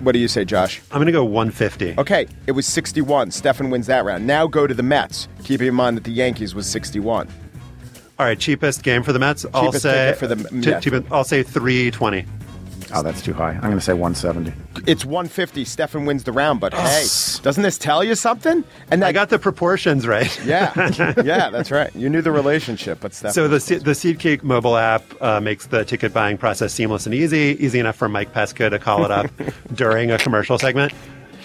[0.00, 0.80] What do you say, Josh?
[0.92, 1.96] I'm going to go 150.
[1.98, 3.32] Okay, it was 61.
[3.32, 4.26] Stefan wins that round.
[4.26, 5.28] Now go to the Mets.
[5.44, 7.28] Keeping in mind that the Yankees was 61.
[8.20, 9.46] All right, cheapest game for the Mets.
[9.54, 10.78] I'll Cheapest say ticket for the- t- yeah.
[10.80, 12.26] cheapest- I'll say 320.
[12.92, 13.52] Oh, that's too high.
[13.52, 14.52] I'm going to say 170.
[14.86, 15.64] It's 150.
[15.64, 17.04] Stefan wins the round, but hey,
[17.42, 18.62] doesn't this tell you something?
[18.90, 20.38] And I got the proportions right.
[20.44, 20.74] Yeah,
[21.24, 21.96] yeah, that's right.
[21.96, 23.32] You knew the relationship, but Stefan.
[23.32, 27.14] So the Se- the SeatGeek mobile app uh, makes the ticket buying process seamless and
[27.14, 29.30] easy, easy enough for Mike Pesca to call it up
[29.74, 30.92] during a commercial segment.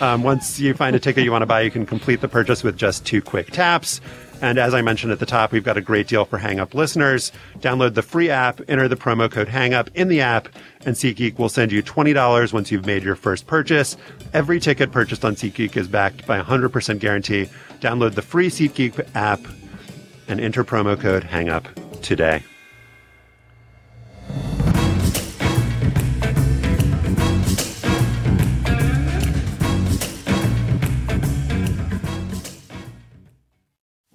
[0.02, 2.64] Um, once you find a ticket you want to buy, you can complete the purchase
[2.66, 4.02] with just two quick taps.
[4.46, 6.76] And as I mentioned at the top, we've got a great deal for Hang Up
[6.76, 7.32] listeners.
[7.62, 10.50] Download the free app, enter the promo code HANGUP in the app,
[10.86, 13.98] and SeatGeek will send you $20 once you've made your first purchase.
[14.36, 17.50] Every ticket purchased on SeatGeek is backed by a 100% guarantee.
[17.80, 19.40] Download the free SeatGeek app
[20.28, 22.44] and enter promo code HANGUP today.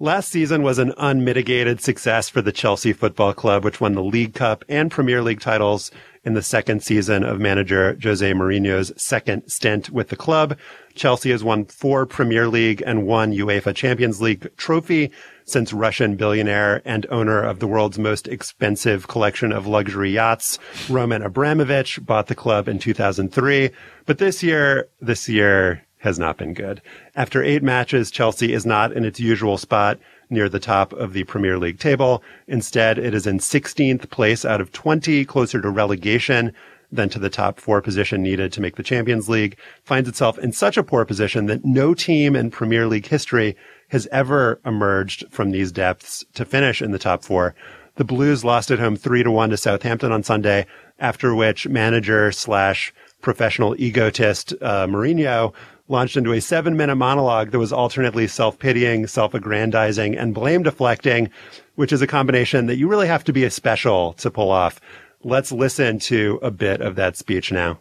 [0.01, 4.33] Last season was an unmitigated success for the Chelsea Football Club, which won the League
[4.33, 5.91] Cup and Premier League titles
[6.23, 10.57] in the second season of manager Jose Mourinho's second stint with the club.
[10.95, 15.11] Chelsea has won four Premier League and one UEFA Champions League trophy
[15.45, 20.57] since Russian billionaire and owner of the world's most expensive collection of luxury yachts,
[20.89, 23.69] Roman Abramovich, bought the club in 2003.
[24.07, 26.81] But this year, this year has not been good.
[27.15, 31.23] After eight matches, Chelsea is not in its usual spot near the top of the
[31.25, 32.23] Premier League table.
[32.47, 36.53] Instead, it is in 16th place out of 20, closer to relegation
[36.91, 40.51] than to the top four position needed to make the Champions League, finds itself in
[40.51, 43.55] such a poor position that no team in Premier League history
[43.89, 47.55] has ever emerged from these depths to finish in the top four.
[47.95, 50.65] The Blues lost at home three to one to Southampton on Sunday,
[50.99, 55.53] after which manager slash professional egotist uh, Mourinho
[55.91, 60.63] launched into a seven minute monologue that was alternately self pitying, self aggrandizing, and blame
[60.63, 61.29] deflecting,
[61.75, 64.79] which is a combination that you really have to be a special to pull off.
[65.23, 67.77] Let's listen to a bit of that speech now.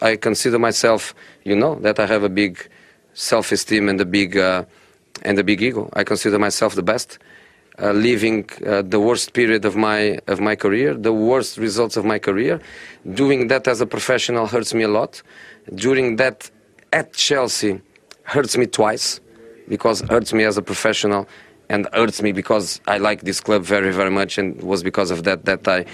[0.00, 2.68] I consider myself, you know, that I have a big
[3.12, 4.64] self-esteem and a big uh,
[5.22, 5.90] and a big ego.
[5.92, 7.18] I consider myself the best,
[7.78, 12.04] uh, living uh, the worst period of my of my career, the worst results of
[12.06, 12.60] my career.
[13.12, 15.22] Doing that as a professional hurts me a lot.
[15.74, 16.50] During that
[16.92, 17.80] at Chelsea
[18.24, 19.20] hurts me twice
[19.68, 21.26] because hurts me as a professional
[21.68, 25.10] and hurts me because I like this club very very much and it was because
[25.10, 25.84] of that that I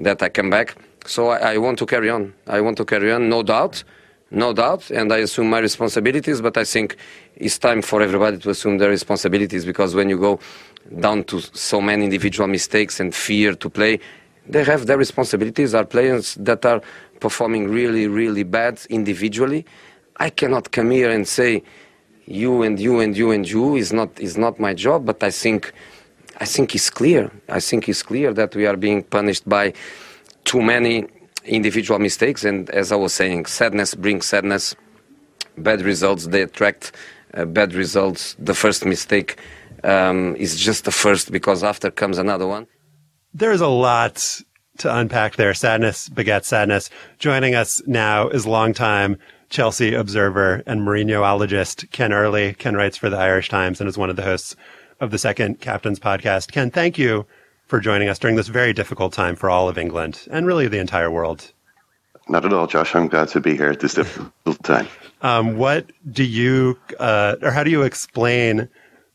[0.00, 0.76] that I come back.
[1.06, 2.34] So I, I want to carry on.
[2.46, 3.84] I want to carry on, no doubt
[4.30, 6.96] no doubt, and I assume my responsibilities, but I think
[7.36, 10.38] it's time for everybody to assume their responsibilities because when you go
[11.00, 14.00] down to so many individual mistakes and fear to play,
[14.46, 15.74] they have their responsibilities.
[15.74, 16.82] Are players that are
[17.20, 19.64] performing really, really bad individually.
[20.18, 21.62] I cannot come here and say
[22.26, 25.30] you and you and you and you is not is not my job, but I
[25.30, 25.72] think
[26.40, 27.30] I think it's clear.
[27.48, 29.72] I think it's clear that we are being punished by
[30.44, 31.06] too many
[31.44, 32.44] individual mistakes.
[32.44, 34.76] And as I was saying, sadness brings sadness.
[35.56, 36.92] Bad results, they attract
[37.34, 38.36] uh, bad results.
[38.38, 39.38] The first mistake
[39.82, 42.66] um, is just the first because after comes another one.
[43.34, 44.24] There's a lot
[44.78, 45.54] to unpack there.
[45.54, 46.90] Sadness begets sadness.
[47.18, 49.18] Joining us now is longtime
[49.50, 52.54] Chelsea observer and Mourinhoologist Ken Early.
[52.54, 54.56] Ken writes for the Irish Times and is one of the hosts
[55.00, 56.52] of the Second Captains podcast.
[56.52, 57.26] Ken, thank you
[57.66, 60.78] for joining us during this very difficult time for all of England and really the
[60.78, 61.52] entire world.
[62.28, 62.94] Not at all, Josh.
[62.94, 64.86] I'm glad to be here at this difficult time.
[65.22, 68.68] Um, what do you, uh, or how do you explain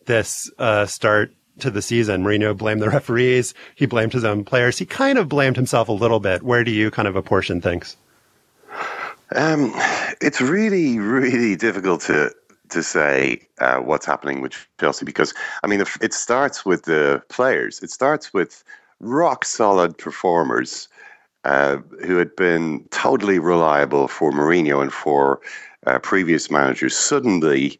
[0.05, 2.23] this uh, start to the season?
[2.23, 3.53] Mourinho blamed the referees.
[3.75, 4.79] He blamed his own players.
[4.79, 6.41] He kind of blamed himself a little bit.
[6.41, 7.95] Where do you kind of apportion things?
[9.35, 9.73] Um,
[10.21, 12.31] it's really, really difficult to
[12.69, 17.81] to say uh, what's happening with Chelsea because I mean it starts with the players.
[17.83, 18.63] It starts with
[18.99, 20.87] rock solid performers
[21.43, 25.39] uh, who had been totally reliable for Mourinho and for
[25.85, 26.95] uh, previous managers.
[26.95, 27.79] Suddenly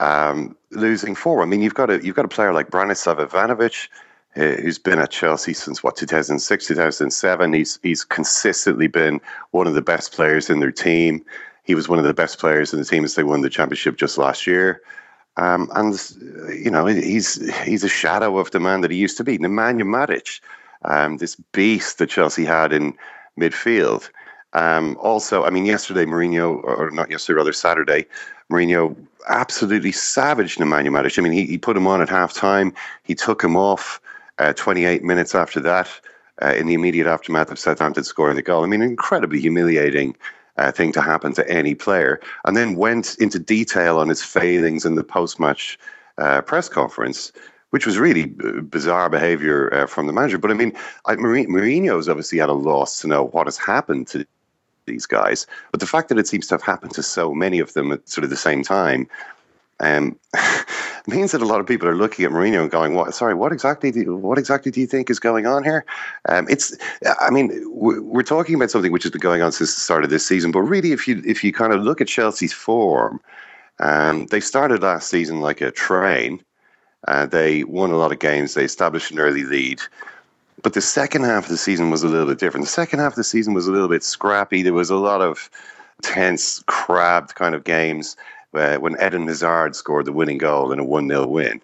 [0.00, 1.40] um, losing form.
[1.40, 3.88] I mean you've got a you've got a player like Branislav Ivanovic.
[4.34, 9.20] Who's been at Chelsea since what 2006 2007 he's he's consistently been
[9.52, 11.24] one of the best players in their team
[11.64, 13.96] he was one of the best players in the team as they won the championship
[13.96, 14.82] just last year.
[15.36, 15.98] Um, and
[16.54, 19.82] you know he's he's a shadow of the man that he used to be, Nemanja
[19.82, 20.40] Matic,
[20.84, 22.94] um, this beast that Chelsea had in
[23.40, 24.10] midfield.
[24.52, 28.06] Um, also, I mean, yesterday Mourinho, or not yesterday, rather Saturday,
[28.48, 28.94] Mourinho
[29.26, 31.18] absolutely savaged Nemanja Matic.
[31.18, 32.72] I mean, he, he put him on at half time.
[33.02, 34.00] He took him off
[34.38, 35.88] uh, 28 minutes after that
[36.42, 38.64] uh, in the immediate aftermath of Southampton scoring the goal.
[38.64, 40.16] I mean, an incredibly humiliating
[40.56, 44.84] uh, thing to happen to any player, and then went into detail on his failings
[44.84, 45.78] in the post match
[46.18, 47.32] uh, press conference.
[47.70, 50.38] Which was really bizarre behaviour uh, from the manager.
[50.38, 50.74] But I mean,
[51.06, 54.24] I, Mourinho's obviously at a loss to know what has happened to
[54.86, 55.48] these guys.
[55.72, 58.08] But the fact that it seems to have happened to so many of them at
[58.08, 59.08] sort of the same time
[59.84, 60.18] um,
[61.06, 63.14] means that a lot of people are looking at Mourinho and going, "What?
[63.14, 63.90] Sorry, what exactly?
[63.90, 65.84] Do you, what exactly do you think is going on here?"
[66.28, 66.76] Um, it's,
[67.20, 70.10] I mean, we're talking about something which has been going on since the start of
[70.10, 70.50] this season.
[70.50, 73.20] But really, if you if you kind of look at Chelsea's form,
[73.80, 76.42] um, they started last season like a train.
[77.06, 78.54] Uh, they won a lot of games.
[78.54, 79.80] They established an early lead.
[80.62, 82.64] But the second half of the season was a little bit different.
[82.64, 84.62] The second half of the season was a little bit scrappy.
[84.62, 85.50] There was a lot of
[86.00, 88.16] tense, crabbed kind of games
[88.54, 91.60] uh, when Eden Hazard scored the winning goal in a 1 0 win.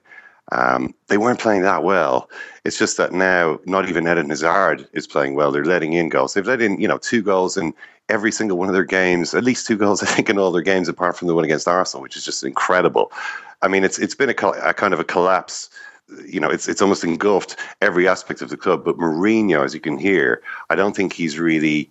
[0.52, 2.28] Um, they weren't playing that well.
[2.64, 5.52] It's just that now, not even Eden Hazard is playing well.
[5.52, 6.34] They're letting in goals.
[6.34, 7.72] They've let in, you know, two goals in
[8.08, 9.32] every single one of their games.
[9.34, 11.68] At least two goals, I think, in all their games, apart from the one against
[11.68, 13.12] Arsenal, which is just incredible.
[13.62, 15.70] I mean, it's it's been a, a kind of a collapse.
[16.26, 18.84] You know, it's it's almost engulfed every aspect of the club.
[18.84, 21.90] But Mourinho, as you can hear, I don't think he's really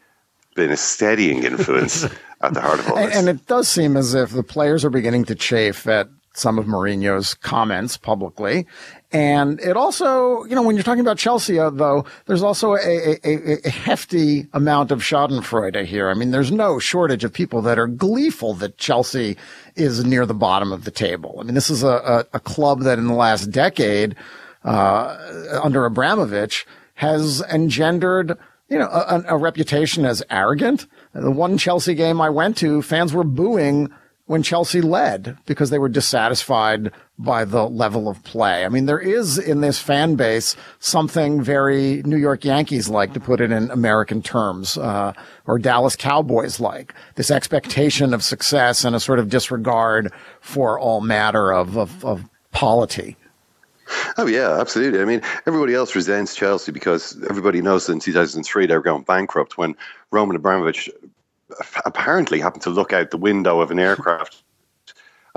[0.59, 2.03] been a steadying influence
[2.41, 3.15] at the heart of all this.
[3.15, 6.59] And, and it does seem as if the players are beginning to chafe at some
[6.59, 8.67] of Mourinho's comments publicly.
[9.11, 13.17] And it also, you know, when you're talking about Chelsea, uh, though, there's also a,
[13.23, 16.09] a, a, hefty amount of Schadenfreude here.
[16.09, 19.37] I mean, there's no shortage of people that are gleeful that Chelsea
[19.75, 21.37] is near the bottom of the table.
[21.39, 21.87] I mean, this is a,
[22.33, 24.15] a, a club that in the last decade,
[24.63, 25.17] uh,
[25.63, 28.37] under Abramovich has engendered
[28.69, 30.85] you know, a, a, reputation as arrogant.
[31.13, 33.91] The one Chelsea game I went to, fans were booing
[34.29, 38.63] when Chelsea led because they were dissatisfied by the level of play.
[38.63, 43.19] I mean, there is in this fan base something very New York Yankees like, to
[43.19, 45.13] put it in American terms, uh,
[45.47, 46.93] or Dallas Cowboys like.
[47.15, 52.23] This expectation of success and a sort of disregard for all matter of, of, of
[52.51, 53.17] polity.
[54.17, 55.01] Oh yeah, absolutely.
[55.01, 59.03] I mean, everybody else resents Chelsea because everybody knows that in 2003 they were going
[59.03, 59.75] bankrupt when
[60.11, 60.89] Roman Abramovich
[61.85, 64.43] apparently happened to look out the window of an aircraft.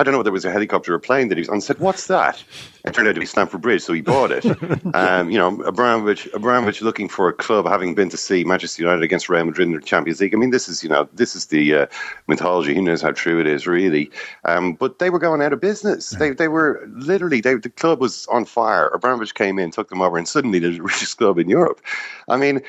[0.03, 1.61] I don't know whether it was a helicopter or a plane that he was on.
[1.61, 2.43] Said, "What's that?"
[2.85, 4.45] It turned out to be Stamford Bridge, so he bought it.
[4.97, 9.05] um, you know, Abramovich, Abramovich looking for a club, having been to see Manchester United
[9.05, 10.35] against Real Madrid in the Champions League.
[10.35, 11.87] I mean, this is you know, this is the uh,
[12.27, 12.75] mythology.
[12.75, 14.11] Who knows how true it is, really?
[14.45, 16.11] Um, but they were going out of business.
[16.11, 18.89] They they were literally they, the club was on fire.
[18.89, 21.81] Abramovich came in, took them over, and suddenly they're the richest club in Europe.
[22.29, 22.61] I mean,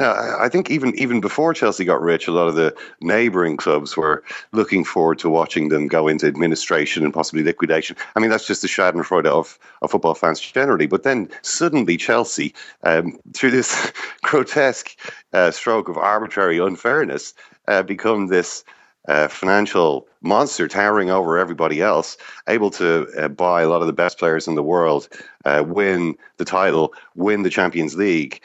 [0.00, 3.96] know, I think even even before Chelsea got rich, a lot of the neighbouring clubs
[3.96, 4.22] were
[4.52, 7.96] looking forward to watching them go into administration and possibly liquidation.
[8.16, 10.86] I mean, that's just the Schadenfreude of, of football fans generally.
[10.86, 14.96] But then suddenly Chelsea, um, through this grotesque
[15.32, 17.34] uh, stroke of arbitrary unfairness,
[17.68, 18.64] uh, become this
[19.08, 22.16] uh, financial monster towering over everybody else,
[22.48, 25.08] able to uh, buy a lot of the best players in the world,
[25.44, 28.40] uh, win the title, win the Champions League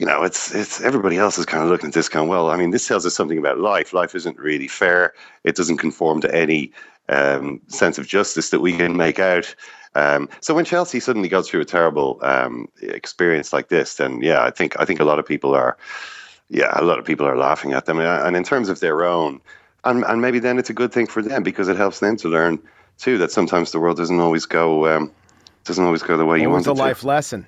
[0.00, 2.56] you know, it's it's everybody else is kind of looking at this going, well, I
[2.56, 3.92] mean, this tells us something about life.
[3.92, 5.12] Life isn't really fair.
[5.44, 6.72] It doesn't conform to any
[7.10, 9.54] um, sense of justice that we can make out.
[9.94, 14.42] Um, so when Chelsea suddenly goes through a terrible um, experience like this, then yeah,
[14.42, 15.76] I think I think a lot of people are,
[16.48, 18.00] yeah, a lot of people are laughing at them.
[18.00, 19.38] And in terms of their own,
[19.84, 22.28] and, and maybe then it's a good thing for them because it helps them to
[22.28, 22.58] learn
[22.96, 25.10] too that sometimes the world doesn't always go um,
[25.64, 26.80] doesn't always go the way what you want was it a to.
[26.80, 27.46] life lesson?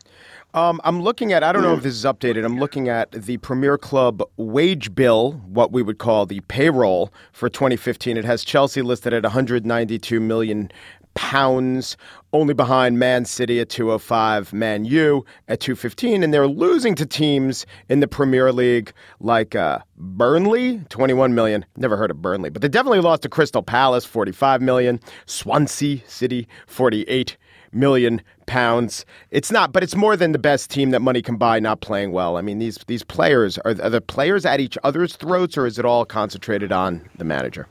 [0.55, 2.45] Um, I'm looking at, I don't know if this is updated.
[2.45, 7.49] I'm looking at the Premier Club wage bill, what we would call the payroll for
[7.49, 8.19] 2015.
[8.19, 10.71] It has Chelsea listed at 192 million
[11.15, 11.97] pounds,
[12.35, 17.65] only behind Man City at 205, Man U at 215, and they're losing to teams
[17.89, 21.65] in the Premier League like uh, Burnley, 21 million.
[21.77, 26.47] Never heard of Burnley, but they definitely lost to Crystal Palace, 45 million, Swansea City,
[26.67, 27.39] 48
[27.73, 29.05] million pounds.
[29.31, 32.13] It's not, but it's more than the best team that money can buy not playing
[32.13, 32.37] well.
[32.37, 35.79] I mean, these these players are, are the players at each other's throats, or is
[35.79, 37.67] it all concentrated on the manager,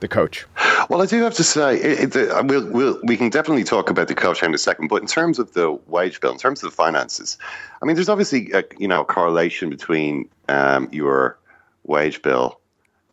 [0.00, 0.46] the coach?
[0.88, 3.88] Well, I do have to say, it, it, uh, we'll, we'll, we can definitely talk
[3.88, 4.88] about the coach in a second.
[4.88, 7.38] But in terms of the wage bill, in terms of the finances,
[7.80, 11.38] I mean, there's obviously a, you know a correlation between um, your
[11.84, 12.60] wage bill,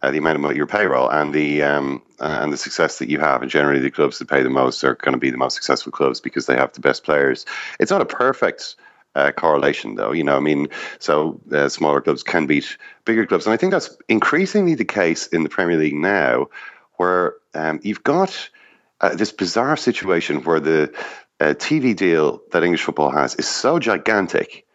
[0.02, 3.10] uh, the amount of money, your payroll, and the um, uh, and the success that
[3.10, 3.42] you have.
[3.42, 5.92] And generally, the clubs that pay the most are going to be the most successful
[5.92, 7.46] clubs because they have the best players.
[7.80, 8.76] It's not a perfect.
[9.16, 10.68] Uh, correlation, though, you know, I mean,
[11.00, 15.26] so uh, smaller clubs can beat bigger clubs, and I think that's increasingly the case
[15.28, 16.48] in the Premier League now,
[16.98, 18.50] where um, you've got
[19.02, 20.94] uh, this bizarre situation where the
[21.40, 24.66] uh, TV deal that English football has is so gigantic,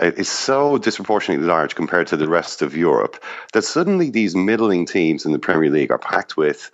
[0.00, 3.22] is so disproportionately large compared to the rest of Europe
[3.52, 6.70] that suddenly these middling teams in the Premier League are packed with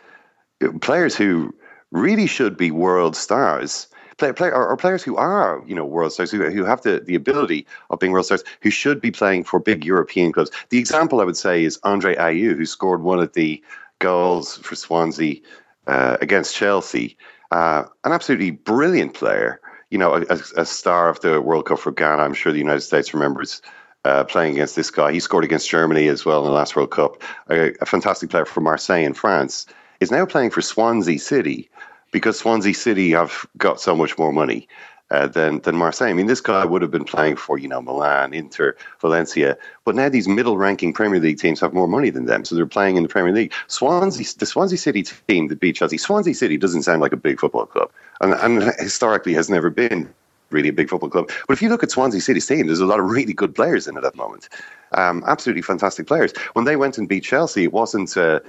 [0.81, 1.55] players who
[1.91, 3.87] really should be world stars.
[4.19, 7.01] Play, play, or, or players who are, you know, world stars, who, who have the,
[7.01, 10.51] the ability of being world stars, who should be playing for big European clubs.
[10.69, 13.63] The example I would say is Andre Ayew, who scored one of the
[13.99, 15.41] goals for Swansea
[15.87, 17.17] uh, against Chelsea.
[17.51, 19.61] Uh, an absolutely brilliant player,
[19.93, 22.23] you know, a, a, star of the World Cup for Ghana.
[22.23, 23.61] I'm sure the United States remembers
[24.07, 25.13] uh, playing against this guy.
[25.13, 27.23] He scored against Germany as well in the last World Cup.
[27.51, 29.67] A, a fantastic player for Marseille in France
[30.01, 31.69] is now playing for Swansea City
[32.11, 34.67] because Swansea City have got so much more money.
[35.13, 36.09] Uh, than than Marseille.
[36.09, 39.95] I mean, this guy would have been playing for you know Milan, Inter, Valencia, but
[39.95, 43.03] now these middle-ranking Premier League teams have more money than them, so they're playing in
[43.03, 43.53] the Premier League.
[43.67, 45.99] Swansea, the Swansea City team that beat Chelsea.
[45.99, 47.91] Swansea City doesn't sound like a big football club,
[48.23, 50.09] and, and historically has never been
[50.49, 51.31] really a big football club.
[51.47, 53.87] But if you look at Swansea City's team, there's a lot of really good players
[53.87, 54.49] in it at the moment.
[54.93, 56.33] Um, absolutely fantastic players.
[56.55, 58.17] When they went and beat Chelsea, it wasn't.
[58.17, 58.41] Uh,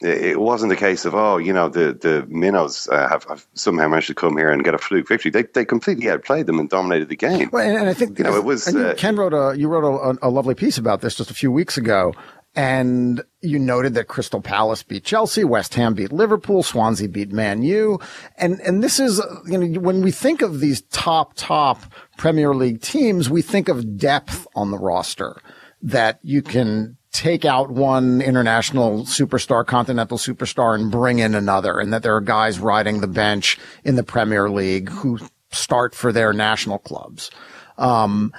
[0.00, 3.88] it wasn't a case of oh you know the the minnows uh, have, have, somehow
[3.88, 5.30] managed to come here and get a fluke victory.
[5.30, 7.50] They they completely outplayed them and dominated the game.
[7.52, 8.68] Well, and, and I think you know it was.
[8.68, 11.50] Uh, Ken wrote a you wrote a, a, lovely piece about this just a few
[11.50, 12.14] weeks ago.
[12.54, 17.62] And you noted that Crystal Palace beat Chelsea, West Ham beat Liverpool, Swansea beat Man
[17.62, 18.00] U.
[18.36, 21.82] And, and this is, you know, when we think of these top, top
[22.16, 25.40] Premier League teams, we think of depth on the roster
[25.82, 31.92] that you can take out one international superstar, continental superstar and bring in another and
[31.92, 35.18] that there are guys riding the bench in the Premier League who
[35.50, 37.30] start for their national clubs.
[37.78, 38.32] Um,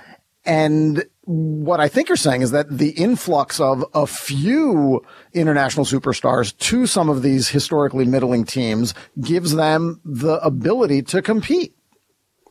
[0.46, 5.04] and what I think you're saying is that the influx of a few
[5.34, 11.76] international superstars to some of these historically middling teams gives them the ability to compete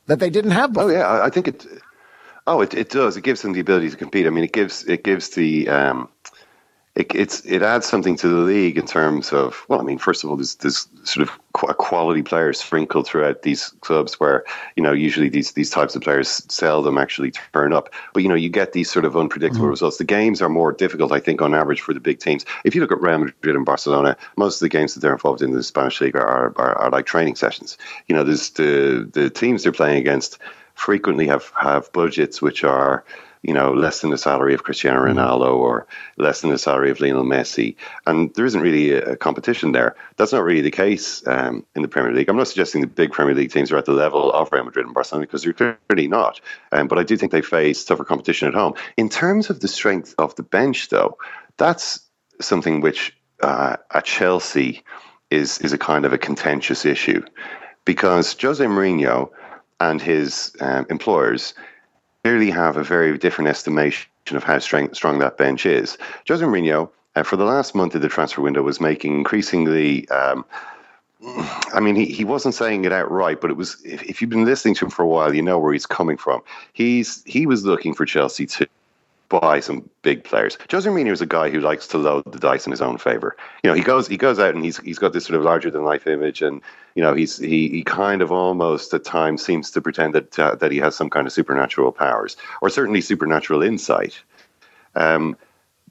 [0.07, 0.91] that they didn't have before.
[0.91, 1.67] Oh yeah, I think it.
[2.49, 3.19] Oh, it, it does.
[3.19, 4.27] It gives them the ability to compete.
[4.27, 6.09] I mean, it gives it gives the um,
[6.95, 10.25] it, it's it adds something to the league in terms of well, I mean, first
[10.25, 14.47] of all, there's, there's sort of qu- quality players sprinkled throughout these clubs where
[14.77, 18.35] you know usually these these types of players seldom actually turn up, but you know
[18.35, 19.71] you get these sort of unpredictable mm-hmm.
[19.71, 19.99] results.
[19.99, 22.47] The games are more difficult, I think, on average for the big teams.
[22.65, 25.43] If you look at Real Madrid and Barcelona, most of the games that they're involved
[25.43, 27.77] in the Spanish league are are, are like training sessions.
[28.07, 30.39] You know, there's the the teams they're playing against
[30.79, 33.05] frequently have have budgets which are
[33.43, 35.19] you know, less than the salary of Cristiano mm-hmm.
[35.19, 37.77] Ronaldo or less than the salary of Lionel Messi.
[38.07, 39.95] And there isn't really a, competition there.
[40.17, 42.29] That's not really the case um, in the Premier League.
[42.29, 44.87] I'm not suggesting the big Premier League teams are at the level of Real Madrid
[44.87, 46.41] and Barcelona because they're clearly not.
[46.73, 48.75] Um, but I do think they face tougher competition at home.
[48.97, 51.19] In terms of the strength of the bench, though,
[51.57, 52.01] that's
[52.41, 54.83] something which uh, at Chelsea
[55.31, 57.23] is is a kind of a contentious issue
[57.85, 59.31] because Jose Mourinho
[59.81, 61.55] and his um, employers
[62.25, 65.97] clearly have a very different estimation of how strong, strong that bench is.
[66.27, 70.09] Jose Mourinho, uh, for the last month of the transfer window, was making increasingly.
[70.11, 70.45] Um,
[71.73, 73.81] I mean, he, he wasn't saying it outright, but it was.
[73.85, 76.17] If, if, you've been listening to him for a while, you know where he's coming
[76.17, 76.43] from.
[76.73, 78.69] He's he was looking for Chelsea to
[79.29, 80.57] buy some big players.
[80.71, 83.37] Jose Mourinho is a guy who likes to load the dice in his own favor.
[83.63, 85.71] You know, he goes he goes out and he's he's got this sort of larger
[85.71, 86.63] than life image, and
[86.95, 90.55] you know he's he he kind of almost at times seems to pretend that uh,
[90.57, 94.21] that he has some kind of supernatural powers or certainly supernatural insight.
[94.95, 95.37] Um,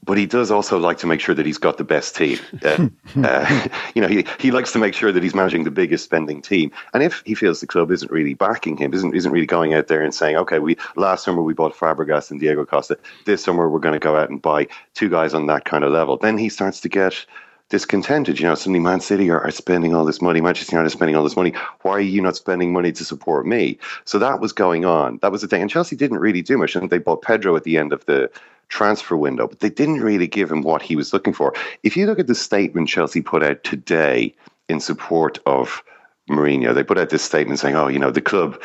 [0.04, 2.38] but he does also like to make sure that he's got the best team.
[2.64, 2.88] Uh,
[3.22, 6.42] uh, you know, he, he likes to make sure that he's managing the biggest spending
[6.42, 6.70] team.
[6.94, 9.88] And if he feels the club isn't really backing him, isn't isn't really going out
[9.88, 13.68] there and saying, okay, we last summer we bought Fabregas and Diego Costa, this summer
[13.68, 16.38] we're going to go out and buy two guys on that kind of level, then
[16.38, 17.26] he starts to get
[17.68, 18.38] discontented.
[18.40, 21.16] You know, suddenly Man City are, are spending all this money, Manchester United is spending
[21.16, 21.52] all this money.
[21.82, 23.78] Why are you not spending money to support me?
[24.04, 25.18] So that was going on.
[25.22, 25.62] That was the thing.
[25.62, 26.74] And Chelsea didn't really do much.
[26.74, 28.30] And they bought Pedro at the end of the
[28.68, 31.54] transfer window, but they didn't really give him what he was looking for.
[31.82, 34.34] If you look at the statement Chelsea put out today
[34.68, 35.82] in support of
[36.28, 38.60] Mourinho, they put out this statement saying, "Oh, you know, the club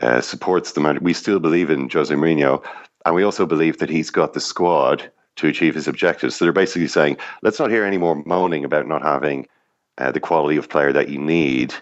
[0.00, 0.98] uh, supports the man.
[1.00, 2.62] We still believe in Jose Mourinho,
[3.06, 6.52] and we also believe that he's got the squad to achieve his objectives." So they're
[6.52, 9.46] basically saying, "Let's not hear any more moaning about not having
[9.98, 11.74] uh, the quality of player that you need.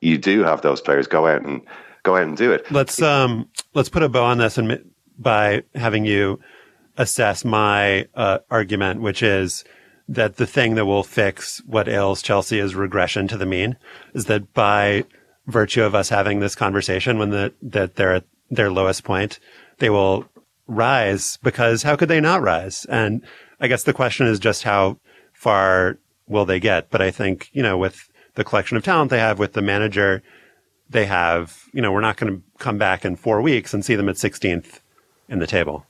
[0.00, 1.06] You do have those players.
[1.06, 1.62] Go out and."
[2.02, 2.72] Go out and do it.
[2.72, 6.40] Let's um let's put a bow on this and by having you
[6.96, 9.64] assess my uh, argument, which is
[10.08, 13.76] that the thing that will fix what ails Chelsea is regression to the mean.
[14.14, 15.04] Is that by
[15.46, 19.38] virtue of us having this conversation when the, that they're at their lowest point,
[19.78, 20.24] they will
[20.70, 22.86] rise because how could they not rise?
[22.86, 23.22] And
[23.60, 24.98] I guess the question is just how
[25.32, 26.90] far will they get?
[26.90, 30.22] But I think, you know, with the collection of talent they have with the manager,
[30.88, 33.96] they have, you know, we're not going to come back in four weeks and see
[33.96, 34.80] them at 16th
[35.28, 35.86] in the table.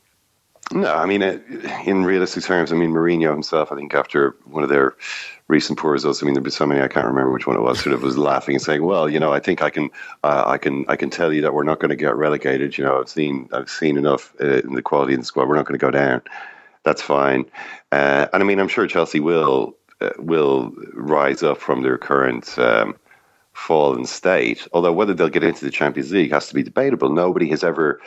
[0.73, 1.21] No, I mean,
[1.85, 4.97] in realistic terms, I mean, Mourinho himself, I think after one of their
[5.49, 7.63] recent poor results, I mean, there was so many I can't remember which one it
[7.63, 7.81] was.
[7.81, 9.91] Sort of was laughing and saying, "Well, you know, I think I can,
[10.23, 12.79] uh, I can, I can tell you that we're not going to get relegated.
[12.79, 15.49] You know, I've seen, I've seen enough uh, in the quality of the squad.
[15.49, 16.23] We're not going to go down.
[16.85, 17.47] That's fine.
[17.91, 22.57] Uh, and I mean, I'm sure Chelsea will uh, will rise up from their current."
[22.59, 22.97] Um,
[23.53, 24.67] fallen state.
[24.73, 27.11] Although whether they'll get into the Champions League has to be debatable.
[27.11, 28.01] Nobody has ever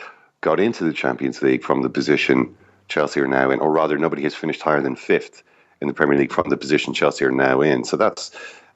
[0.44, 2.54] got into the Champions League from the position
[2.88, 5.42] Chelsea are now in, or rather, nobody has finished higher than fifth
[5.80, 7.82] in the Premier League from the position Chelsea are now in.
[7.82, 8.30] So that's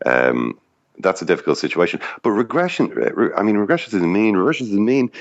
[0.07, 0.59] um,
[0.99, 2.01] that's a difficult situation.
[2.23, 2.91] But regression,
[3.37, 5.12] I mean, regression to the mean, regression to the mean.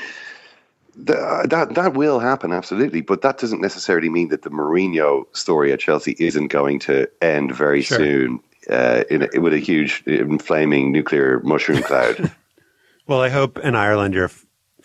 [0.96, 5.80] That that will happen absolutely, but that doesn't necessarily mean that the Mourinho story at
[5.80, 7.98] Chelsea isn't going to end very sure.
[8.00, 8.40] soon
[8.70, 12.32] uh, in, with a huge, inflaming nuclear mushroom cloud.
[13.08, 14.32] well, I hope in Ireland you're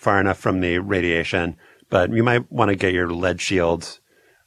[0.03, 1.57] far enough from the radiation,
[1.89, 4.01] but you might want to get your lead shields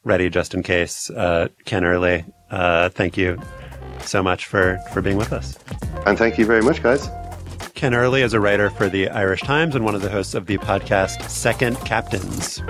[0.04, 1.08] ready just in case.
[1.08, 3.40] Uh, Ken Early, uh, thank you
[4.00, 5.58] so much for, for being with us.
[6.04, 7.08] And thank you very much, guys.
[7.74, 10.44] Ken Early is a writer for the Irish Times and one of the hosts of
[10.44, 12.60] the podcast Second Captains.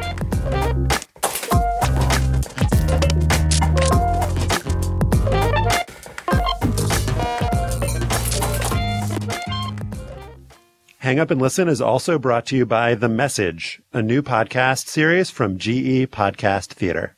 [11.06, 14.88] Hang Up and Listen is also brought to you by The Message, a new podcast
[14.88, 17.14] series from GE Podcast Theater.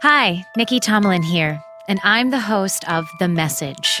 [0.00, 4.00] Hi, Nicky Tomalin here, and I'm the host of The Message.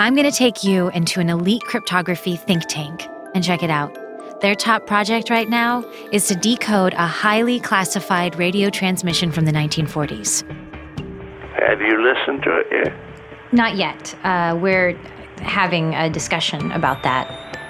[0.00, 3.94] I'm going to take you into an elite cryptography think tank and check it out.
[4.40, 9.52] Their top project right now is to decode a highly classified radio transmission from the
[9.52, 10.48] 1940s.
[11.60, 12.94] Have you listened to it yet?
[13.52, 14.14] Not yet.
[14.24, 14.94] Uh, we're
[15.42, 17.45] having a discussion about that.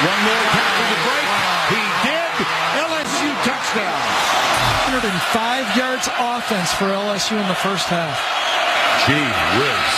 [0.00, 1.28] One more pass to the break.
[1.76, 2.32] He did.
[2.88, 4.00] LSU touchdown.
[4.96, 8.16] 105 yards offense for LSU in the first half.
[9.04, 9.28] Gee
[9.60, 9.92] whiz.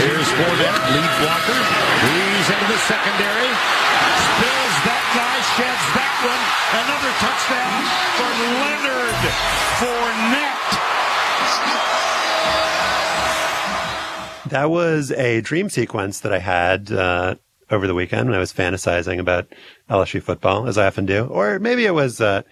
[0.00, 1.60] Here's Fournette, lead blocker.
[2.08, 3.52] He's into the secondary.
[4.32, 6.42] Spills that guy, sheds that one.
[6.80, 7.84] Another touchdown
[8.16, 8.32] for
[8.64, 9.20] Leonard
[9.76, 10.72] Fournette.
[14.50, 17.34] That was a dream sequence that I had uh,
[17.70, 19.48] over the weekend when I was fantasizing about
[19.90, 21.24] LSU football, as I often do.
[21.26, 22.42] Or maybe it was uh,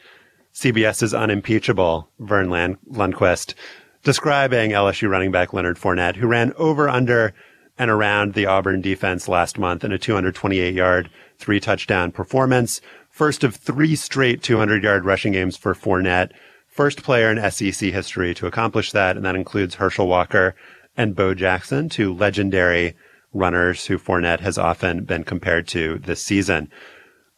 [0.55, 3.55] CBS's unimpeachable Vern Land- Lundquist
[4.03, 7.35] describing LSU running back Leonard Fournette, who ran over, under,
[7.79, 12.81] and around the Auburn defense last month in a 228 yard, three touchdown performance.
[13.11, 16.33] First of three straight 200 yard rushing games for Fournette.
[16.69, 20.55] First player in SEC history to accomplish that, and that includes Herschel Walker
[20.97, 22.95] and Bo Jackson, two legendary
[23.35, 26.71] runners who Fournette has often been compared to this season.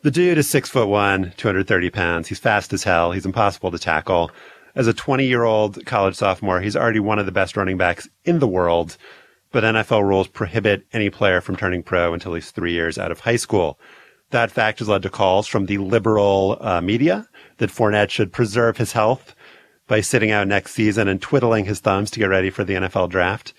[0.02, 2.28] The dude is six foot one, 230 pounds.
[2.28, 3.12] He's fast as hell.
[3.12, 4.30] He's impossible to tackle.
[4.76, 8.08] As a 20 year old college sophomore, he's already one of the best running backs
[8.24, 8.96] in the world,
[9.50, 13.20] but NFL rules prohibit any player from turning pro until he's three years out of
[13.20, 13.80] high school.
[14.30, 17.28] That fact has led to calls from the liberal uh, media
[17.58, 19.34] that Fournette should preserve his health
[19.86, 23.08] by sitting out next season and twiddling his thumbs to get ready for the NFL
[23.08, 23.54] draft.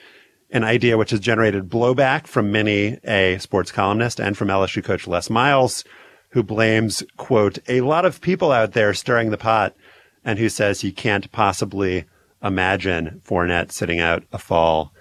[0.49, 5.07] An idea which has generated blowback from many a sports columnist and from LSU coach
[5.07, 5.83] Les Miles,
[6.29, 9.75] who blames, quote, a lot of people out there stirring the pot
[10.23, 12.05] and who says he can't possibly
[12.43, 14.93] imagine Fournette sitting out a fall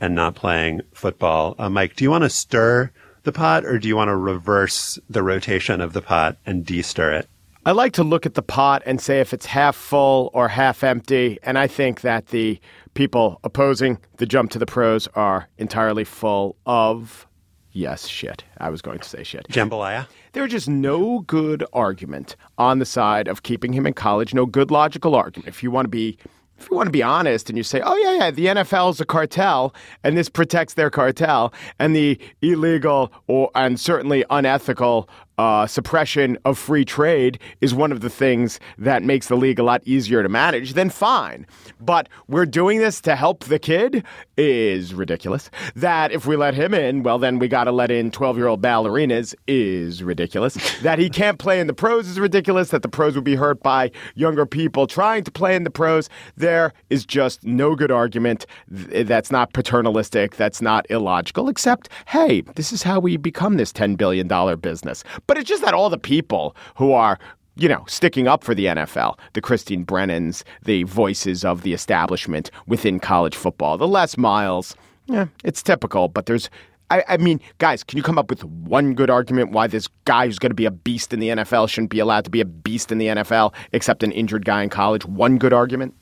[0.00, 1.54] and not playing football.
[1.58, 2.90] Uh, Mike, do you want to stir
[3.22, 7.12] the pot or do you want to reverse the rotation of the pot and de-stir
[7.12, 7.28] it?
[7.64, 10.82] I like to look at the pot and say if it's half full or half
[10.82, 11.38] empty.
[11.44, 12.60] And I think that the
[12.94, 17.26] people opposing the jump to the pros are entirely full of,
[17.72, 18.44] yes, shit.
[18.58, 19.46] I was going to say shit.
[19.48, 20.06] Jambalaya?
[20.32, 24.46] There was just no good argument on the side of keeping him in college, no
[24.46, 25.48] good logical argument.
[25.48, 26.18] If you want to be
[26.62, 29.00] if you want to be honest and you say, oh, yeah, yeah, the NFL is
[29.00, 29.74] a cartel
[30.04, 35.08] and this protects their cartel, and the illegal or and certainly unethical
[35.42, 39.62] uh, suppression of free trade is one of the things that makes the league a
[39.64, 41.44] lot easier to manage, then fine.
[41.80, 44.04] But we're doing this to help the kid
[44.36, 45.50] is ridiculous.
[45.74, 48.46] That if we let him in, well, then we got to let in 12 year
[48.46, 50.54] old ballerinas is ridiculous.
[50.82, 52.70] that he can't play in the pros is ridiculous.
[52.70, 56.08] That the pros would be hurt by younger people trying to play in the pros.
[56.36, 58.46] There is just no good argument.
[58.68, 60.36] That's not paternalistic.
[60.36, 64.28] That's not illogical, except, hey, this is how we become this $10 billion
[64.60, 65.02] business.
[65.32, 67.18] But it's just that all the people who are
[67.56, 72.50] you know, sticking up for the NFL, the Christine Brennans, the voices of the establishment
[72.66, 74.76] within college football, the Les Miles.
[75.06, 76.50] Yeah, it's typical, but there's
[76.90, 80.26] I, I, mean, guys, can you come up with one good argument why this guy
[80.26, 82.44] who's going to be a beast in the NFL shouldn't be allowed to be a
[82.44, 85.06] beast in the NFL, except an injured guy in college?
[85.06, 85.94] One good argument?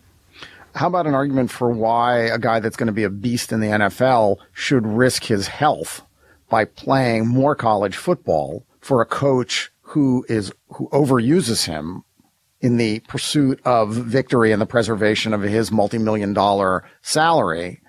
[0.74, 3.61] How about an argument for why a guy that's going to be a beast in
[3.61, 6.03] the NFL should risk his health
[6.49, 12.05] by playing more college football for a coach who is who overuses him
[12.61, 17.81] in the pursuit of victory and the preservation of his multi-million dollar salary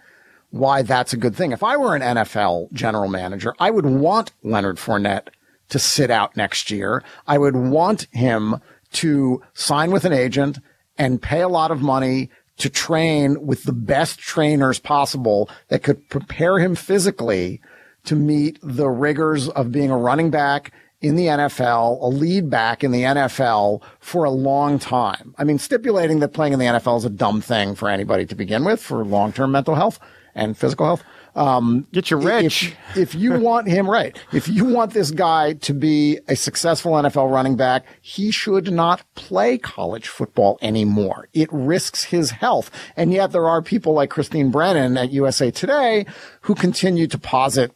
[0.52, 1.52] why that's a good thing.
[1.52, 5.30] If I were an NFL general manager, I would want Leonard Fournette
[5.70, 7.04] to sit out next year.
[7.26, 8.58] I would want him
[8.94, 10.60] to sign with an agent
[10.98, 16.08] and pay a lot of money to train with the best trainers possible that could
[16.10, 17.62] prepare him physically
[18.06, 20.72] to meet the rigors of being a running back
[21.02, 25.34] in the NFL, a lead back in the NFL for a long time.
[25.38, 28.36] I mean, stipulating that playing in the NFL is a dumb thing for anybody to
[28.36, 30.00] begin with for long-term mental health
[30.36, 31.04] and physical health.
[31.34, 32.76] Um, Get your rich.
[32.90, 36.92] If, if you want him right, if you want this guy to be a successful
[36.92, 41.30] NFL running back, he should not play college football anymore.
[41.34, 42.70] It risks his health.
[42.98, 46.06] And yet there are people like Christine Brennan at USA Today
[46.42, 47.74] who continue to posit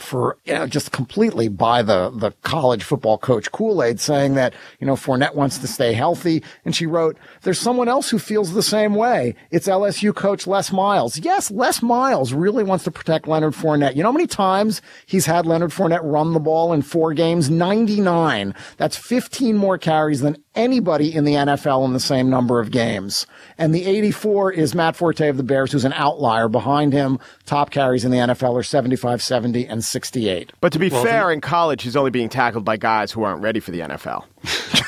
[0.00, 4.54] for you know just completely buy the the college football coach Kool Aid, saying that
[4.80, 8.52] you know Fournette wants to stay healthy, and she wrote, "There's someone else who feels
[8.52, 9.34] the same way.
[9.50, 11.18] It's LSU coach Les Miles.
[11.18, 13.96] Yes, Les Miles really wants to protect Leonard Fournette.
[13.96, 17.50] You know how many times he's had Leonard Fournette run the ball in four games?
[17.50, 18.54] Ninety nine.
[18.76, 23.26] That's fifteen more carries than anybody in the NFL in the same number of games.
[23.56, 26.48] And the 84 is Matt Forte of the Bears, who's an outlier.
[26.48, 30.52] Behind him, top carries in the NFL are 75, 70, and 68.
[30.60, 33.40] But to be Well, fair, in college, he's only being tackled by guys who aren't
[33.42, 34.24] ready for the NFL.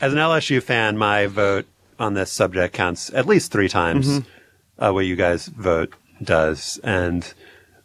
[0.00, 1.66] As an LSU fan, my vote
[1.98, 4.24] on this subject counts at least three times Mhm.
[4.78, 5.92] uh, what you guys vote
[6.22, 6.80] does.
[6.82, 7.32] And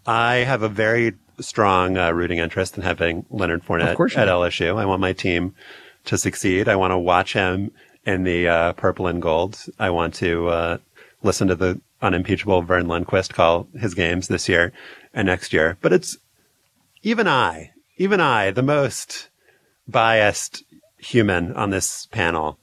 [0.07, 4.21] I have a very strong uh, rooting interest in having Leonard Fournette Of course you
[4.21, 4.31] at do.
[4.31, 4.77] LSU.
[4.77, 5.53] I want my team
[6.05, 6.67] to succeed.
[6.67, 7.71] I want to watch him
[8.05, 9.57] in the uh, purple and gold.
[9.77, 10.77] I want to uh,
[11.21, 14.71] listen to the unimpeachable Vern Lundquist call his games this year
[15.13, 15.77] and next year.
[15.81, 16.17] But it's
[17.03, 19.29] even I, even I, the most
[19.87, 20.63] biased
[20.97, 22.57] human on this panel,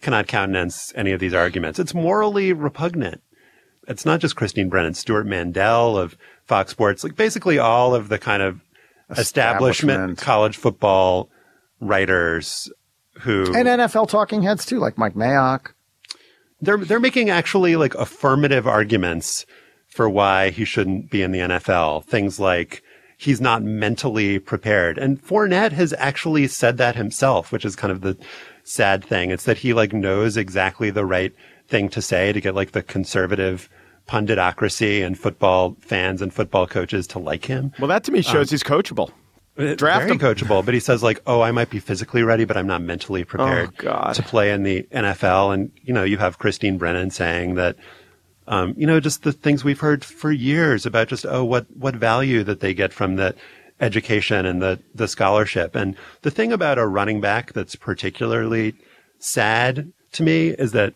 [0.00, 1.78] cannot countenance any of these arguments.
[1.78, 3.22] It's morally repugnant.
[3.88, 8.18] It's not just Christine Brennan, Stewart Mandel of Fox Sports, like basically all of the
[8.18, 8.60] kind of
[9.10, 10.18] establishment, Establishment.
[10.18, 11.28] college football
[11.80, 12.70] writers
[13.20, 15.72] who And NFL talking heads too, like Mike Mayock.
[16.60, 19.46] they're they're making actually like affirmative arguments
[19.88, 22.04] for why he shouldn't be in the NFL.
[22.04, 22.82] Things like
[23.18, 24.98] he's not mentally prepared.
[24.98, 28.16] And Fournette has actually said that himself, which is kind of the
[28.64, 29.30] sad thing.
[29.30, 31.32] It's that he like knows exactly the right
[31.68, 33.68] thing to say to get like the conservative
[34.08, 37.72] punditocracy and football fans and football coaches to like him.
[37.78, 39.10] Well, that to me shows Um, he's coachable.
[39.56, 40.18] Draft very him.
[40.18, 43.22] coachable, but he says like, "Oh, I might be physically ready, but I'm not mentally
[43.24, 47.56] prepared Oh, to play in the NFL." And you know, you have Christine Brennan saying
[47.56, 47.76] that,
[48.48, 51.94] um, you know, just the things we've heard for years about just oh, what what
[51.94, 53.34] value that they get from the
[53.78, 55.74] education and the the scholarship.
[55.76, 58.74] And the thing about a running back that's particularly
[59.18, 60.94] sad to me is that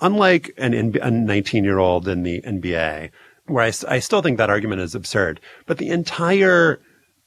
[0.00, 3.10] unlike an a 19 year old in the NBA,
[3.46, 6.80] where I, I still think that argument is absurd, but the entire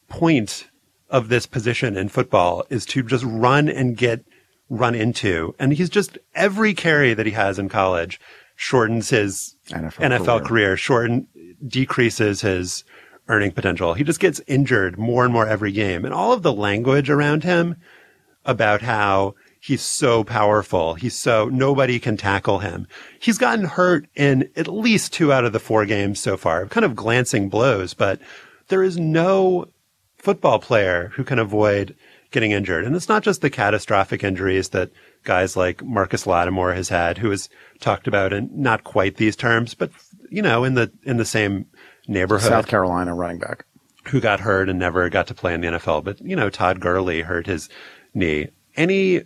[0.08, 0.68] point
[1.10, 4.26] of this position in football is to just run and get
[4.70, 5.56] run into.
[5.60, 8.20] And he's just every carry that he has in college
[8.56, 10.40] shortens his NFL, career.
[10.42, 11.28] career, shorten
[11.66, 12.84] decreases his
[13.30, 13.94] earning potential.
[13.94, 16.06] He just gets injured more and more every game.
[16.06, 17.76] And all of the language around him
[18.46, 20.96] about how he's so powerful.
[20.96, 22.88] He's so nobody can tackle him.
[23.20, 26.86] He's gotten hurt in at least two out of the four games so far, kind
[26.86, 28.20] of glancing blows, but
[28.70, 29.68] there is no
[30.18, 31.96] football player who can avoid
[32.32, 32.84] getting injured.
[32.84, 34.92] And it's not just the catastrophic injuries that
[35.24, 37.50] guys like Marcus Lattimore has had, who is
[37.80, 39.92] talked about in not quite these terms, but
[40.30, 41.66] you know, in the in the same
[42.08, 43.66] neighborhood South Carolina running back.
[44.08, 46.04] who got hurt and never got to play in the NFL.
[46.04, 47.70] But, you know, Todd Gurley hurt his
[48.14, 48.48] knee.
[48.76, 49.24] Any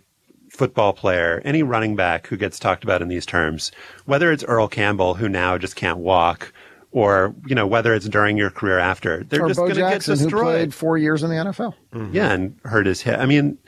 [0.50, 3.72] football player, any running back who gets talked about in these terms,
[4.04, 6.52] whether it's Earl Campbell, who now just can't walk,
[6.92, 10.04] or, you know, whether it's during your career after, they're or just going to get
[10.04, 10.42] who destroyed.
[10.42, 11.74] played four years in the NFL.
[11.92, 12.14] Mm-hmm.
[12.14, 13.18] Yeah, and hurt his hip.
[13.18, 13.58] I mean,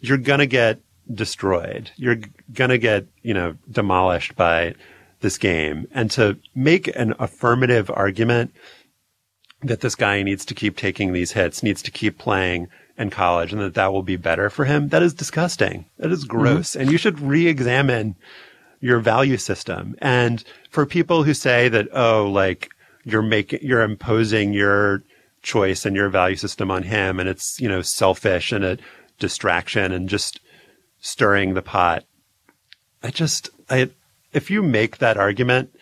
[0.00, 0.80] you're going to get
[1.12, 1.90] destroyed.
[1.96, 2.18] You're
[2.52, 4.74] going to get, you know, demolished by
[5.20, 5.86] this game.
[5.92, 8.52] And to make an affirmative argument
[9.62, 13.52] that this guy needs to keep taking these hits, needs to keep playing in college,
[13.52, 15.86] and that that will be better for him, that is disgusting.
[15.98, 16.36] That is mm-hmm.
[16.36, 16.74] gross.
[16.74, 18.16] And you should re examine
[18.80, 19.96] your value system.
[20.00, 22.70] And for people who say that, oh, like
[23.04, 25.02] you're making, you're imposing your
[25.42, 28.78] choice and your value system on him and it's, you know, selfish and a
[29.18, 30.40] distraction and just
[31.00, 32.04] stirring the pot.
[33.02, 33.90] I just, I,
[34.32, 35.74] if you make that argument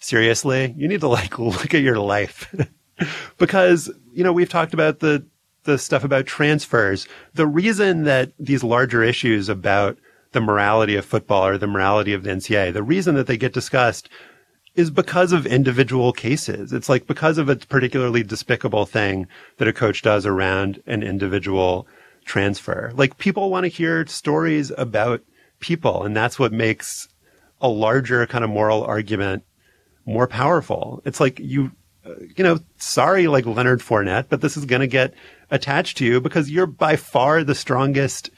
[0.00, 2.54] seriously, you need to like look at your life
[3.38, 5.24] because, you know, we've talked about the,
[5.64, 7.06] the stuff about transfers.
[7.34, 9.96] The reason that these larger issues about
[10.32, 13.52] the morality of football or the morality of the NCAA, the reason that they get
[13.52, 14.08] discussed
[14.74, 16.72] is because of individual cases.
[16.72, 19.26] It's like because of a particularly despicable thing
[19.58, 21.86] that a coach does around an individual
[22.24, 22.92] transfer.
[22.94, 25.22] Like people want to hear stories about
[25.60, 27.08] people, and that's what makes
[27.60, 29.44] a larger kind of moral argument
[30.06, 31.02] more powerful.
[31.04, 31.72] It's like you,
[32.04, 35.14] uh, you know, sorry, like Leonard Fournette, but this is going to get
[35.50, 38.30] attached to you because you're by far the strongest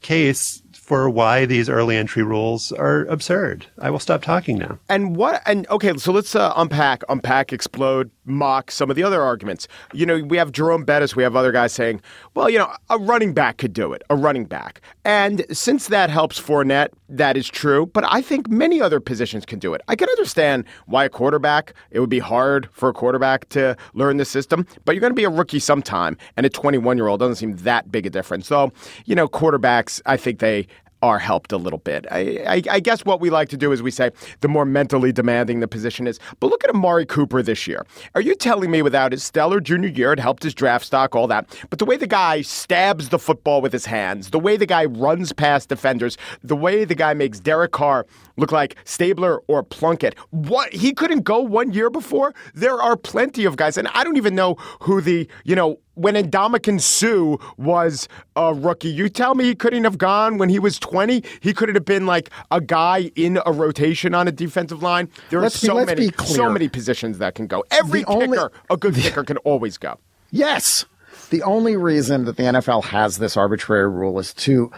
[0.00, 0.62] case
[0.92, 3.64] for why these early entry rules are absurd.
[3.78, 4.78] I will stop talking now.
[4.90, 5.40] And what?
[5.46, 9.66] And okay, so let's uh, unpack, unpack, explode, mock some of the other arguments.
[9.94, 12.02] You know, we have Jerome Bettis, we have other guys saying,
[12.34, 14.82] well, you know, a running back could do it, a running back.
[15.02, 17.86] And since that helps Fournette, that is true.
[17.86, 19.80] But I think many other positions can do it.
[19.88, 24.18] I can understand why a quarterback, it would be hard for a quarterback to learn
[24.18, 26.18] the system, but you're going to be a rookie sometime.
[26.36, 28.46] And a 21 year old doesn't seem that big a difference.
[28.46, 28.72] So,
[29.06, 30.66] you know, quarterbacks, I think they
[31.02, 32.06] are helped a little bit.
[32.10, 35.12] I, I, I, guess what we like to do is we say the more mentally
[35.12, 36.20] demanding the position is.
[36.38, 37.84] But look at Amari Cooper this year.
[38.14, 41.26] Are you telling me without his stellar junior year, it helped his draft stock, all
[41.26, 44.66] that, but the way the guy stabs the football with his hands, the way the
[44.66, 49.62] guy runs past defenders, the way the guy makes Derek Carr look like Stabler or
[49.62, 52.34] Plunkett, what he couldn't go one year before?
[52.54, 56.14] There are plenty of guys, and I don't even know who the, you know, when
[56.14, 60.78] Ndamukong Suh was a rookie, you tell me he couldn't have gone when he was
[60.78, 61.22] 20?
[61.40, 65.08] He could have been like a guy in a rotation on a defensive line.
[65.30, 67.64] There let's are so be, many so many positions that can go.
[67.70, 68.38] Every the kicker, only,
[68.70, 69.98] a good kicker can always go.
[70.30, 70.86] Yes.
[71.30, 74.70] The only reason that the NFL has this arbitrary rule is to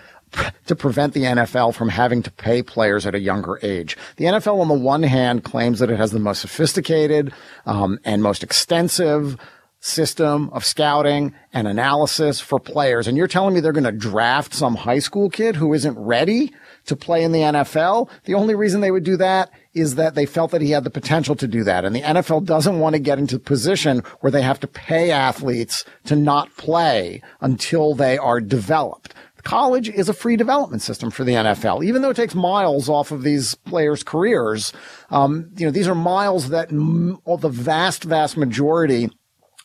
[0.66, 3.96] to prevent the NFL from having to pay players at a younger age.
[4.16, 7.32] The NFL, on the one hand, claims that it has the most sophisticated
[7.66, 9.36] um, and most extensive
[9.85, 13.07] system of scouting and analysis for players.
[13.07, 16.53] And you're telling me they're going to draft some high school kid who isn't ready
[16.87, 18.09] to play in the NFL?
[18.24, 20.91] The only reason they would do that is that they felt that he had the
[20.91, 21.85] potential to do that.
[21.85, 25.11] And the NFL doesn't want to get into a position where they have to pay
[25.11, 31.22] athletes to not play until they are developed college is a free development system for
[31.22, 34.72] the NFL, even though it takes miles off of these players' careers.
[35.11, 39.11] Um, you know, these are miles that m- the vast, vast majority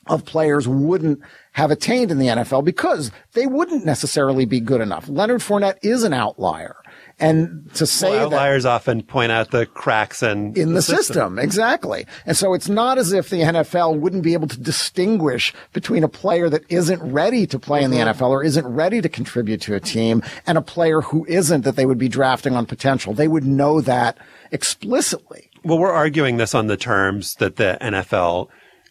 [0.09, 1.21] of players wouldn't
[1.53, 5.07] have attained in the NFL because they wouldn't necessarily be good enough.
[5.07, 6.75] Leonard Fournette is an outlier.
[7.21, 10.81] And to say well, outliers that often point out the cracks in, in the, the
[10.81, 11.05] system.
[11.05, 11.39] system.
[11.39, 12.05] Exactly.
[12.25, 16.07] And so it's not as if the NFL wouldn't be able to distinguish between a
[16.07, 18.23] player that isn't ready to play in the Mm-hmm.
[18.23, 21.75] NFL or isn't ready to contribute to a team and a player who isn't that
[21.75, 23.13] they would be drafting on potential.
[23.13, 24.17] They would know that
[24.51, 25.49] explicitly.
[25.63, 28.47] Well, we're arguing this on the terms that the NFL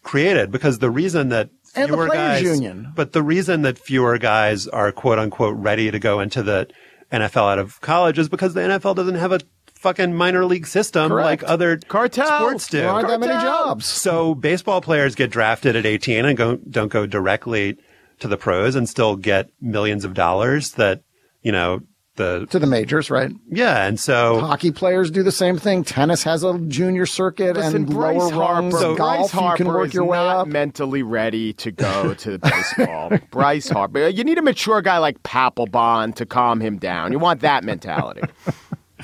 [0.09, 2.91] created because the reason that and fewer guys, union.
[2.95, 6.67] but the reason that fewer guys are quote unquote ready to go into the
[7.11, 9.39] NFL out of college is because the NFL doesn't have a
[9.75, 11.25] fucking minor league system Correct.
[11.43, 12.25] like other Cartel.
[12.25, 12.79] sports do.
[12.79, 13.85] There aren't that many jobs.
[13.85, 17.77] So baseball players get drafted at 18 and go, don't go directly
[18.19, 21.03] to the pros and still get millions of dollars that,
[21.43, 21.81] you know,
[22.19, 23.31] the to the majors, right?
[23.49, 25.83] Yeah, and so hockey players do the same thing.
[25.83, 28.73] Tennis has a junior circuit Listen, and Bryce lower rungs.
[28.75, 30.47] Harper, of Bryce golf, Harper you can work your way up.
[30.47, 33.11] mentally ready to go to baseball.
[33.31, 37.11] Bryce Harper, you need a mature guy like Papelbon to calm him down.
[37.11, 38.21] You want that mentality.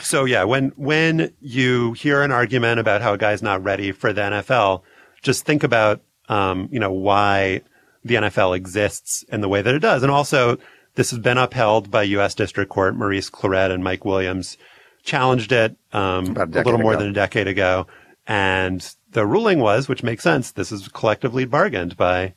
[0.01, 4.11] So yeah, when when you hear an argument about how a guy's not ready for
[4.11, 4.81] the NFL,
[5.21, 7.61] just think about um, you know why
[8.03, 10.57] the NFL exists in the way that it does, and also
[10.95, 12.35] this has been upheld by U.S.
[12.35, 12.95] District Court.
[12.95, 14.57] Maurice Clarett and Mike Williams
[15.03, 17.01] challenged it um, a, a little more ago.
[17.01, 17.87] than a decade ago,
[18.27, 22.33] and the ruling was, which makes sense, this is collectively bargained by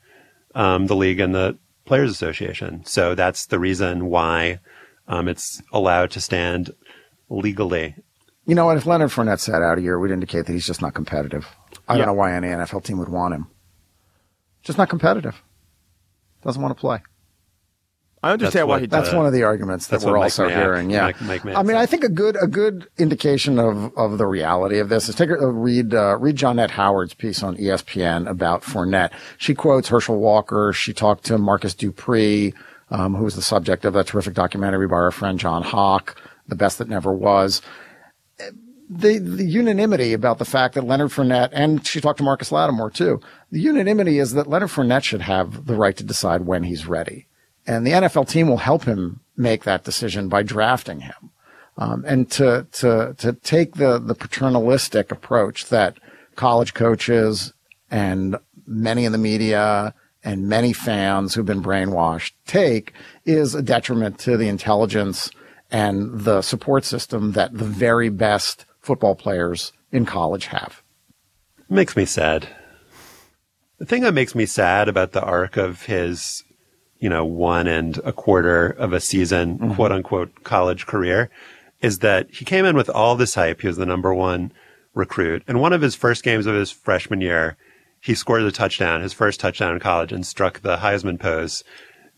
[0.54, 2.84] um, the league and the Players Association.
[2.84, 4.60] So that's the reason why
[5.08, 6.70] um, it's allowed to stand
[7.30, 7.94] legally.
[8.46, 8.76] You know what?
[8.76, 11.46] If Leonard Fournette sat out a year, it would indicate that he's just not competitive.
[11.88, 11.98] I Yeah.
[11.98, 13.46] don't know why any NFL team would want him.
[14.62, 15.42] Just not competitive.
[16.42, 17.00] Doesn't want to play.
[18.22, 19.14] I understand That's why what, he That's does.
[19.14, 20.90] one of the arguments that we're also Mayock- hearing.
[20.90, 21.76] Yeah, Mike- Mike I mean, said.
[21.76, 25.30] I think a good a good indication of of the reality of this is take
[25.30, 29.12] a read uh, read Johnette Howard's piece on ESPN about Fournette.
[29.36, 30.72] She quotes Herschel Walker.
[30.72, 32.54] She talked to Marcus Dupree,
[32.90, 36.56] um, who was the subject of that terrific documentary by our friend John Hock, "The
[36.56, 37.62] Best That Never Was."
[38.90, 42.90] the, the unanimity about the fact that Leonard Fournette, and she talked to Marcus Lattimore
[42.90, 43.20] too,
[43.52, 47.26] the unanimity is that Leonard Fournette should have the right to decide when he's ready.
[47.68, 51.30] And the NFL team will help him make that decision by drafting him.
[51.76, 55.98] Um, and to, to, to take the, the paternalistic approach that
[56.34, 57.52] college coaches
[57.90, 59.94] and many in the media
[60.24, 62.92] and many fans who've been brainwashed take
[63.24, 65.30] is a detriment to the intelligence
[65.70, 70.82] and the support system that the very best football players in college have.
[71.68, 72.48] makes me sad.
[73.78, 76.42] The thing that makes me sad about the arc of his,
[77.00, 79.74] you know, one and a quarter of a season, Mm-hmm.
[79.74, 81.30] quote unquote, college career
[81.80, 83.60] is that he came in with all this hype.
[83.60, 84.52] He was the number one
[84.94, 85.44] recruit.
[85.46, 87.56] And one of his first games of his freshman year,
[88.00, 91.62] he scored a touchdown, his first touchdown in college and struck the Heisman pose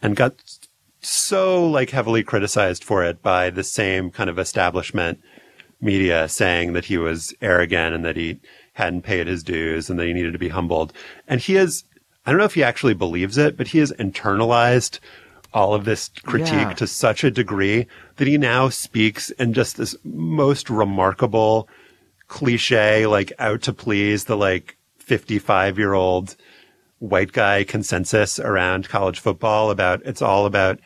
[0.00, 0.34] and got
[1.02, 5.20] so like heavily criticized for it by the same kind of establishment
[5.80, 8.38] media saying that he was arrogant and that he
[8.74, 10.92] hadn't paid his dues and that he needed to be humbled.
[11.26, 11.84] And he is,
[12.26, 14.98] I don't know if he actually believes it, but he has internalized
[15.52, 16.72] all of this critique Yeah.
[16.74, 21.68] to such a degree that he now speaks in just this most remarkable
[22.28, 26.36] cliche, like out to please the like 55 year old
[26.98, 30.78] white guy consensus around college football about it's all about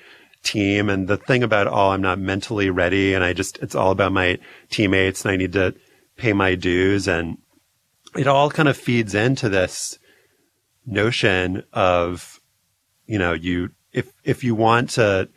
[0.43, 0.89] team.
[0.89, 4.13] And the thing about, oh, I'm not mentally ready and I just, it's all about
[4.13, 4.39] my
[4.71, 5.75] teammates and I need to
[6.17, 7.09] pay my dues.
[7.09, 7.37] And
[8.17, 9.99] it all kind of feeds into this
[10.87, 12.41] notion of,
[13.07, 15.29] you know, you, if, if you want to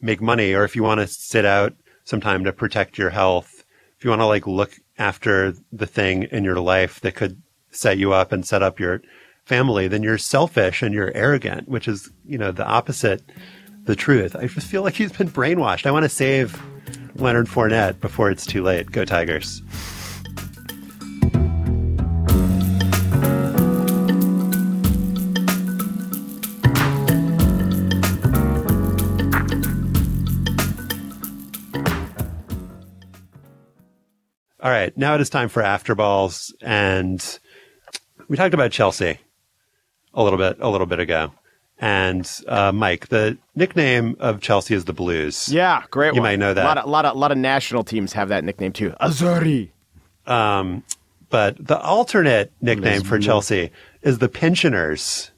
[0.00, 1.74] make money or if you want to sit out
[2.04, 3.64] some time to protect your health,
[3.98, 7.40] if you want to like look after the thing in your life that could
[7.70, 9.00] set you up and set up your
[9.44, 13.22] family, then you're selfish and you're arrogant, which is, you know, the opposite,
[13.84, 14.36] the truth.
[14.36, 15.86] I just feel like he's been brainwashed.
[15.86, 16.60] I want to save
[17.16, 18.90] Leonard Fournette before it's too late.
[18.90, 19.62] Go Tigers.
[34.64, 37.38] All right, now it is time for after balls, and
[38.28, 39.18] we talked about Chelsea
[40.14, 41.32] a little bit a little bit ago.
[41.78, 45.50] And uh, Mike, the nickname of Chelsea is the Blues.
[45.50, 46.14] Yeah, great.
[46.14, 46.30] You one.
[46.30, 46.64] might know that.
[46.64, 48.94] A lot of, lot of, lot of national teams have that nickname too.
[49.02, 49.68] Azzurri.
[50.26, 50.82] Um,
[51.28, 53.18] but the alternate nickname for.
[53.18, 55.30] Chelsea is the Pensioners.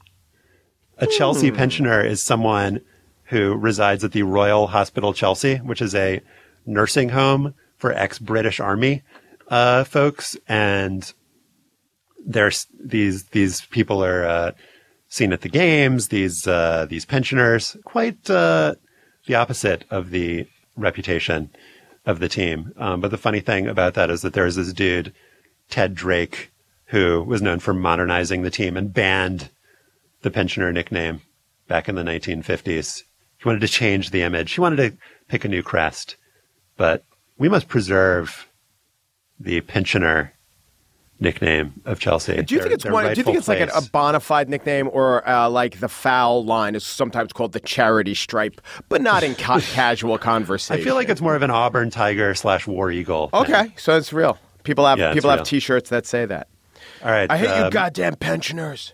[0.99, 1.57] A Chelsea Hmm.
[1.57, 2.81] pensioner is someone
[3.25, 6.21] who resides at the Royal Hospital Chelsea, which is a
[6.65, 9.03] nursing home for ex-British Army
[9.49, 11.13] uh, folks, and
[12.25, 14.53] there's these these people are uh,
[15.09, 16.09] seen at the games.
[16.09, 18.75] These uh, these pensioners, quite uh,
[19.27, 21.51] the opposite of the reputation
[22.05, 22.73] of the team.
[22.77, 25.13] Um, but the funny thing about that is that there is this dude,
[25.69, 26.51] Ted Drake,
[26.87, 29.51] who was known for modernizing the team and banned
[30.23, 31.21] the pensioner nickname
[31.69, 33.03] back in the 1950s.
[33.39, 34.53] He wanted to change the image.
[34.53, 34.97] He wanted to
[35.29, 36.17] pick a new crest.
[36.77, 37.05] But
[37.39, 38.47] we must preserve
[39.41, 40.33] the pensioner
[41.19, 42.43] nickname of Chelsea.
[42.43, 43.05] Do you think it's one?
[43.13, 46.45] Do you think it's like a, a bona fide nickname, or uh, like the foul
[46.45, 50.81] line is sometimes called the charity stripe, but not in ca- casual conversation?
[50.81, 53.29] I feel like it's more of an Auburn Tiger slash War Eagle.
[53.29, 53.41] thing.
[53.41, 53.73] okay.
[53.77, 54.39] So it's real.
[54.63, 55.45] People have Yeah, people have real.
[55.47, 56.49] T-shirts that say that.
[57.03, 57.31] All right.
[57.31, 58.93] I hate you, um, goddamn pensioners.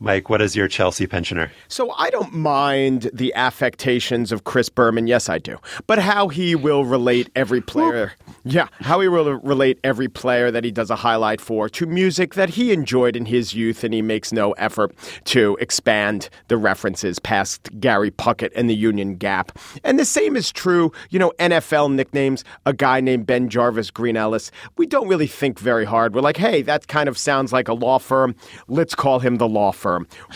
[0.00, 1.52] Mike, what is your Chelsea pensioner?
[1.68, 5.06] So I don't mind the affectations of Chris Berman.
[5.06, 5.56] Yes, I do.
[5.86, 8.12] But how he will relate every player.
[8.44, 12.34] Yeah, how he will relate every player that he does a highlight for to music
[12.34, 14.94] that he enjoyed in his youth, and he makes no effort
[15.26, 19.56] to expand the references past Gary Puckett and the Union Gap.
[19.84, 22.44] And the same is true, you know, NFL nicknames.
[22.66, 24.50] A guy named BenJarvus Green-Ellis.
[24.76, 26.14] We don't really think very hard.
[26.14, 28.34] We're like, hey, that kind of sounds like a law firm.
[28.66, 29.83] Let's call him the law firm.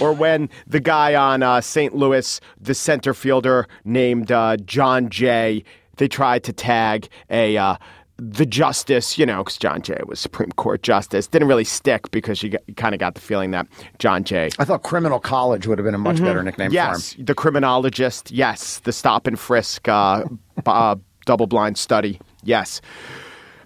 [0.01, 1.95] Or when the guy on uh, St.
[1.95, 5.65] Louis, the center fielder named uh, Jon Jay,
[5.97, 7.57] they tried to tag a.
[7.57, 7.77] Uh,
[8.21, 12.43] the justice, you know, because John Jay was Supreme Court justice, didn't really stick because
[12.43, 13.69] you, you kind of got the feeling that
[14.01, 14.51] John Jay.
[14.59, 16.25] I thought criminal college would have been a much Mhm.
[16.25, 17.27] better nickname yes, for him.
[17.27, 18.33] the criminologist.
[18.33, 20.25] Yes, the stop and frisk, uh,
[20.67, 20.97] uh,
[21.27, 22.21] double blind study.
[22.43, 22.81] Yes.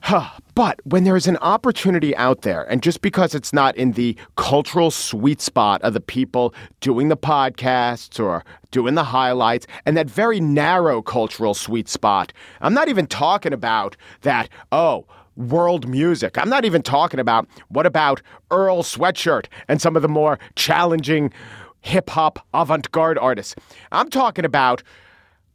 [0.54, 4.90] But when there's an opportunity out there, and just because it's not in the cultural
[4.90, 10.40] sweet spot of the people doing the podcasts or doing the highlights, and that very
[10.40, 16.36] narrow cultural sweet spot, I'm not even talking about that, oh, world music.
[16.36, 21.32] I'm not even talking about what about Earl Sweatshirt and some of the more challenging
[21.80, 23.54] hip hop avant garde artists.
[23.90, 24.82] I'm talking about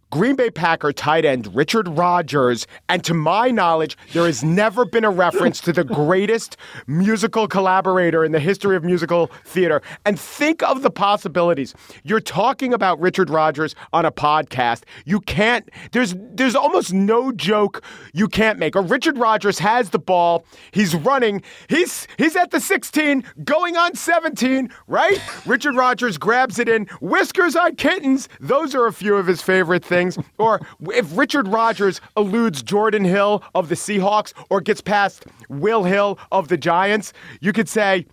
[0.09, 5.03] Green Bay Packer tight end Richard Rodgers, and to my knowledge, there has never been
[5.03, 6.55] a reference to the greatest
[6.87, 9.81] musical collaborator in the history of musical theater.
[10.05, 11.75] And think of the possibilities.
[12.03, 14.83] You're talking about Richard Rodgers on a podcast.
[15.03, 15.69] You can't.
[15.91, 17.83] There's there's almost no joke
[18.13, 18.77] you can't make.
[18.77, 20.45] Or Richard Rodgers has the ball.
[20.71, 21.41] He's running.
[21.67, 24.69] He's he's at the 16, going on 17.
[24.87, 25.19] Right?
[25.45, 26.85] Richard Rodgers grabs it in.
[27.01, 28.29] Whiskers on kittens.
[28.39, 29.96] Those are a few of his favorite things.
[30.37, 36.19] Or if Richard Rodgers eludes Jordan Hill of the Seahawks or gets past Will Hill
[36.31, 38.05] of the Giants, you could say,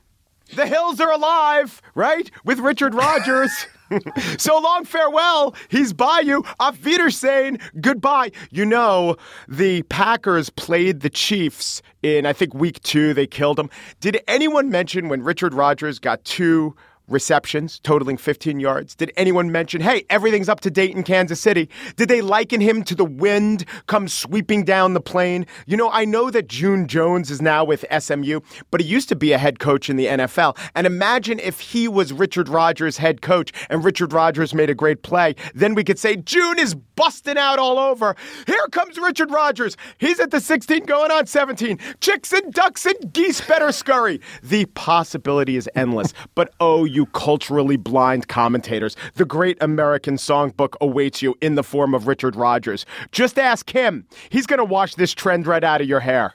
[0.54, 2.30] the Hills are alive, right?
[2.44, 3.66] With Richard Rodgers.
[4.38, 5.54] so long, farewell.
[5.68, 6.44] He's by you.
[6.60, 7.58] Auf Wiedersehen.
[7.80, 8.32] Goodbye.
[8.50, 9.16] You know,
[9.48, 13.14] the Packers played the Chiefs in, I think, week two.
[13.14, 13.70] They killed them.
[14.00, 16.74] Did anyone mention when Richard Rodgers got two
[17.08, 18.94] receptions totaling 15 yards?
[18.94, 21.68] Did anyone mention, hey, everything's up to date in Kansas City?
[21.96, 25.46] Did they liken him to the wind come sweeping down the plain?
[25.66, 28.40] You know, I know that June Jones is now with SMU,
[28.70, 30.56] but he used to be a head coach in the NFL.
[30.74, 35.02] And imagine if he was Richard Rodgers' head coach and Richard Rodgers made a great
[35.02, 35.34] play.
[35.54, 38.14] Then we could say, June is busting out all over.
[38.46, 39.76] Here comes Richard Rodgers.
[39.98, 41.78] He's at the 16 going on 17.
[42.00, 44.20] Chicks and ducks and geese better scurry.
[44.42, 46.12] The possibility is endless.
[46.34, 48.96] But oh, you culturally blind commentators.
[49.14, 52.86] The great American songbook awaits you in the form of Richard Rodgers.
[53.12, 54.06] Just ask him.
[54.30, 56.34] He's going to wash this trend right out of your hair.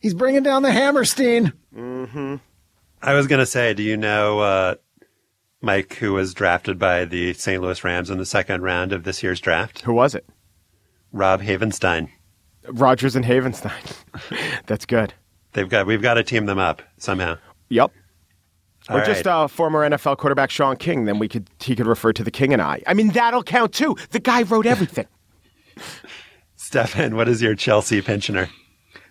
[0.00, 1.52] He's bringing down the Hammerstein.
[1.74, 2.36] Mm-hmm.
[3.02, 4.74] I was going to say, do you know uh,
[5.60, 7.62] Mike, who was drafted by the St.
[7.62, 9.82] Louis Rams in the second round of this year's draft?
[9.82, 10.26] Who was it?
[11.12, 12.08] Rob Havenstein.
[12.68, 13.96] Rodgers and Havenstein.
[14.66, 15.14] That's good.
[15.52, 17.38] They've got we've got to team them up somehow.
[17.68, 17.92] Yep.
[18.92, 21.04] All or just uh, former NFL quarterback Shaun King.
[21.04, 22.82] Then we could he could refer to the King and I.
[22.86, 23.96] I mean that'll count too.
[24.10, 25.06] The guy wrote everything.
[26.56, 28.48] Stefan, what is your Chelsea pensioner?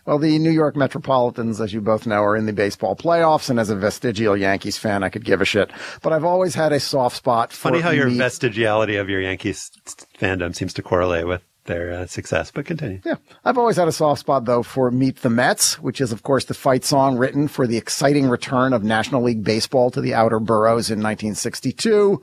[0.05, 3.59] Well, the New York Metropolitans, as you both know, are in the baseball playoffs, and
[3.59, 5.69] as a vestigial Yankees fan, I could give a shit.
[6.01, 9.21] But I've always had a soft spot for Funny how your me- vestigiality of your
[9.21, 9.69] Yankees
[10.17, 13.01] fandom seems to correlate with their uh, success, but continue.
[13.05, 13.15] Yeah.
[13.45, 16.45] I've always had a soft spot, though, for Meet the Mets, which is, of course,
[16.45, 20.39] the fight song written for the exciting return of National League Baseball to the outer
[20.39, 22.21] boroughs in 1962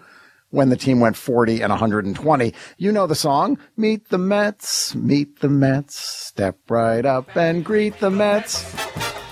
[0.50, 2.54] when the team went 40 and 120.
[2.78, 3.58] You know the song.
[3.76, 8.74] Meet the Mets, meet the Mets, step right up and greet the Mets.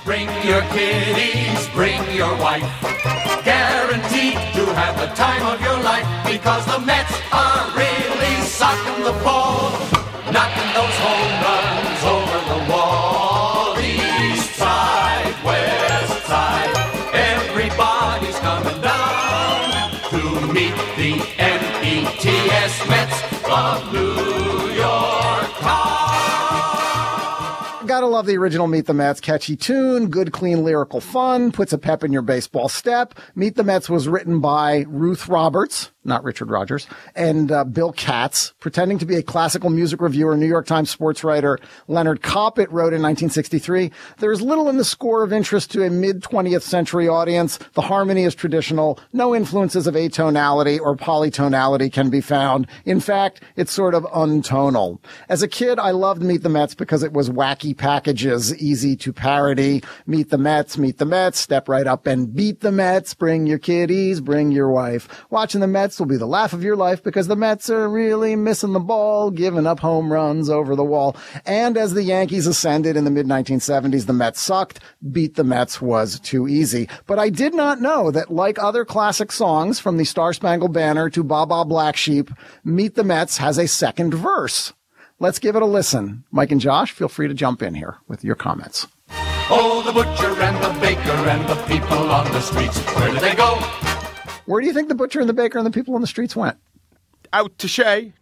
[0.04, 2.62] Bring your kiddies, bring your wife.
[3.44, 9.12] Guaranteed to have the time of your life because the Mets are really sucking the
[9.24, 9.70] ball,
[28.06, 29.20] Gotta love the original Meet the Mets.
[29.20, 33.18] Catchy tune, good, clean lyrical fun, puts a pep in your baseball step.
[33.34, 38.54] Meet the Mets was written by Ruth Roberts, not Richard Rodgers, and uh, Bill Katz,
[38.60, 40.36] pretending to be a classical music reviewer.
[40.36, 44.84] New York Times sports writer Leonard Koppett wrote in 1963, there is little in the
[44.84, 47.58] score of interest to a mid 20th century audience.
[47.74, 48.98] The harmony is traditional.
[49.12, 52.66] No influences of atonality or polytonality can be found.
[52.84, 55.00] In fact, it's sort of untonal.
[55.28, 59.12] As a kid, I loved Meet the Mets because it was wacky packages, easy to
[59.12, 59.82] parody.
[60.06, 63.14] Meet the Mets, meet the Mets, step right up and beat the Mets.
[63.14, 65.26] Bring your kiddies, bring your wife.
[65.30, 68.36] Watching the Mets will be the laugh of your life because the Mets are really
[68.36, 71.16] missing the ball, giving up home runs over the wall.
[71.44, 74.80] And as the Yankees ascended in the mid 1970s, the Mets sucked.
[75.12, 76.88] Beat the Mets was too easy.
[77.06, 81.10] But I did not know that like other classic songs from the Star Spangled Banner
[81.10, 82.30] to Baa Baa Black Sheep,
[82.64, 84.72] Meet the Mets has a second verse.
[85.18, 86.24] Let's give it a listen.
[86.30, 88.86] Mike and Josh, feel free to jump in here with your comments.
[89.48, 92.78] Oh, the butcher and the baker and the people on the streets.
[92.96, 93.85] Where do they go?
[94.46, 96.36] Where do you think the butcher and the baker and the people on the streets
[96.36, 96.56] went?
[97.32, 98.12] Out to Shea,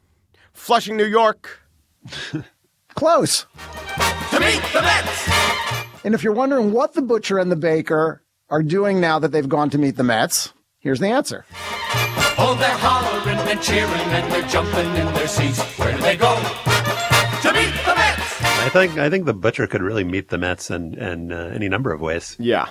[0.54, 1.60] Flushing, New York.
[2.94, 3.46] Close.
[4.30, 5.28] To meet the Mets.
[6.02, 9.48] And if you're wondering what the butcher and the baker are doing now that they've
[9.48, 11.44] gone to meet the Mets, here's the answer.
[12.36, 15.60] Oh, they're hollering and cheering and they're jumping in their seats.
[15.78, 16.34] Where do they go?
[16.34, 18.42] To meet the Mets.
[18.42, 21.68] I think I think the butcher could really meet the Mets in, in uh, any
[21.68, 22.34] number of ways.
[22.38, 22.68] Yeah.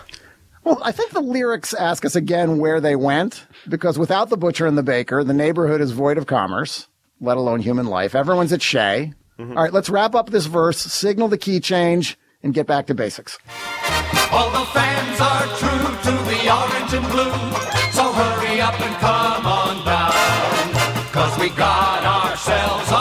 [0.63, 4.65] Well, I think the lyrics ask us again where they went, because without the butcher
[4.65, 6.87] and the baker, the neighborhood is void of commerce,
[7.19, 8.15] let alone human life.
[8.15, 9.13] Everyone's at Shea.
[9.37, 9.57] Mm-hmm.
[9.57, 12.93] All right, let's wrap up this verse, signal the key change, and get back to
[12.93, 13.37] basics.
[14.31, 17.33] All the fans are true to the orange and blue.
[17.91, 21.11] So hurry up and come on down.
[21.11, 22.91] Cause we got ourselves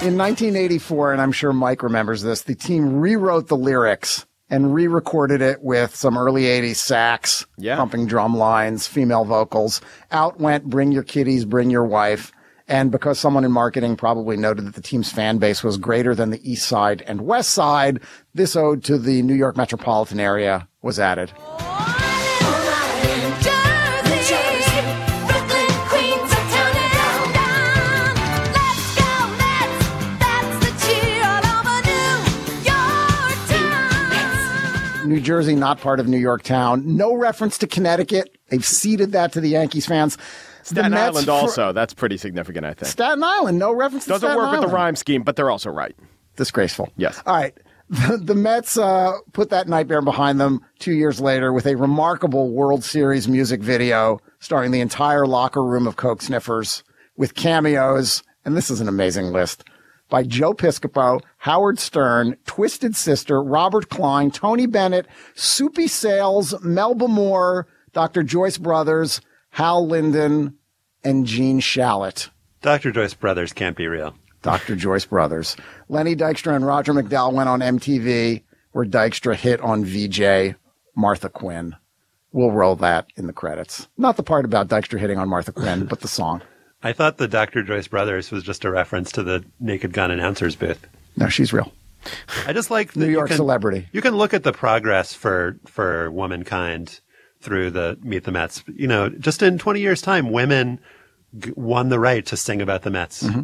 [0.00, 5.42] In 1984, and I'm sure Mike remembers this, the team rewrote the lyrics and re-recorded
[5.42, 7.44] it with some early 80s sax,
[7.76, 9.80] pumping drum lines, female vocals.
[10.12, 12.32] Out went Bring Your Kitties, Bring Your Wife.
[12.68, 16.30] And because someone in marketing probably noted that the team's fan base was greater than
[16.30, 18.00] the East Side and West Side,
[18.32, 21.32] this ode to the New York metropolitan area was added.
[35.08, 36.96] New Jersey, not part of New York town.
[36.96, 38.36] No reference to Connecticut.
[38.48, 40.18] They've ceded that to the Yankees fans.
[40.62, 41.72] Staten Mets Island also.
[41.72, 42.90] That's pretty significant, I think.
[42.90, 45.70] Staten Island, no reference to Doesn't Staten work with the rhyme scheme, but they're also
[45.70, 45.96] right.
[46.36, 46.90] Disgraceful.
[46.96, 47.20] Yes.
[47.26, 47.56] All right.
[47.90, 52.50] The, the Mets uh, put that nightmare behind them two years later with a remarkable
[52.50, 56.84] World Series music video starring the entire locker room of Coke sniffers
[57.16, 58.22] with cameos.
[58.44, 59.64] And this is an amazing list
[60.08, 67.66] by Joe Piscopo, Howard Stern, Twisted Sister, Robert Klein, Tony Bennett, Soupy Sales, Melba Moore,
[67.92, 68.22] Dr.
[68.22, 69.20] Joyce Brothers,
[69.50, 70.56] Hal Linden,
[71.04, 72.30] and Gene Shalit.
[72.60, 72.90] Dr.
[72.90, 74.14] Joyce Brothers can't be real.
[74.42, 74.76] Dr.
[74.76, 75.56] Joyce Brothers.
[75.88, 80.56] Lenny Dykstra and Roger McDowell went on MTV, where Dykstra hit on VJ
[80.94, 81.76] Martha Quinn.
[82.32, 83.88] We'll roll that in the credits.
[83.96, 86.42] Not the part about Dykstra hitting on Martha Quinn, but the song.
[86.82, 87.62] I thought the Dr.
[87.62, 90.86] Joyce Brothers was just a reference to the Naked Gun announcer's booth.
[91.16, 91.72] No, she's real.
[92.46, 93.88] I just like New you York can- celebrity.
[93.92, 97.00] You can look at the progress for for womankind
[97.40, 98.62] through the Meet the Mets.
[98.72, 100.78] You know, just in 20 years' time, women
[101.38, 103.24] g- won the right to sing about the Mets.
[103.24, 103.42] Mm-hmm.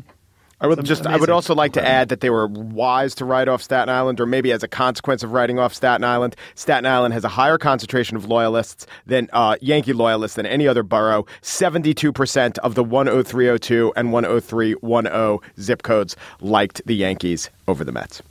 [0.64, 3.26] I would It's just I would also like to add that they were wise to
[3.26, 6.86] write off Staten Island, or maybe as a consequence of writing off Staten Island, Staten
[6.86, 11.26] Island has a higher concentration of loyalists than uh, Yankee loyalists than any other borough.
[11.42, 18.22] Seventy-two percent of the 10302 and 10310 zip codes liked the Yankees over the Mets.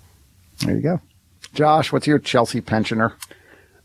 [0.65, 1.01] There you go.
[1.53, 3.13] Josh, what's your Chelsea pensioner?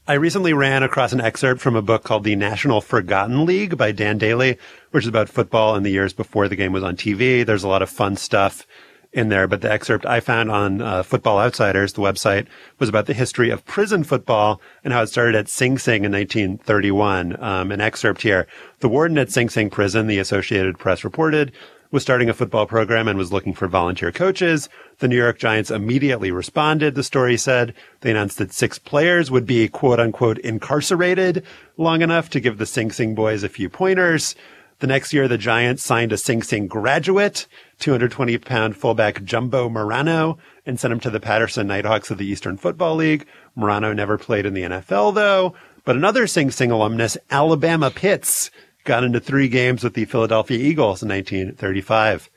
[0.08, 3.92] I recently ran across an excerpt from a book called The National Forgotten League by
[3.92, 4.56] Dan Daly,
[4.90, 7.44] which is about football in the years before the game was on TV.
[7.44, 8.66] There's a lot of fun stuff
[9.12, 12.46] in there, but the excerpt I found on uh, Football Outsiders, the website,
[12.78, 16.12] was about the history of prison football and how it started at Sing Sing in
[16.12, 17.36] 1931.
[17.42, 18.46] Um, an excerpt here.
[18.78, 21.52] The warden at Sing Sing prison, the Associated Press reported,
[21.90, 24.68] was starting a football program and was looking for volunteer coaches.
[24.98, 27.74] The New York Giants immediately responded, the story said.
[28.00, 31.44] They announced that six players would be quote unquote incarcerated
[31.76, 34.34] long enough to give the Sing Sing boys a few pointers.
[34.80, 37.46] The next year, the Giants signed a Sing Sing graduate,
[37.80, 42.56] 220 pound fullback Jumbo Morano, and sent him to the Paterson Nighthawks of the Eastern
[42.56, 43.26] Football League.
[43.56, 45.54] Morano never played in the NFL though,
[45.84, 48.52] but another Sing Sing alumnus, Alabama Pitts,
[48.88, 52.30] got into three games with the Philadelphia Eagles in 1935.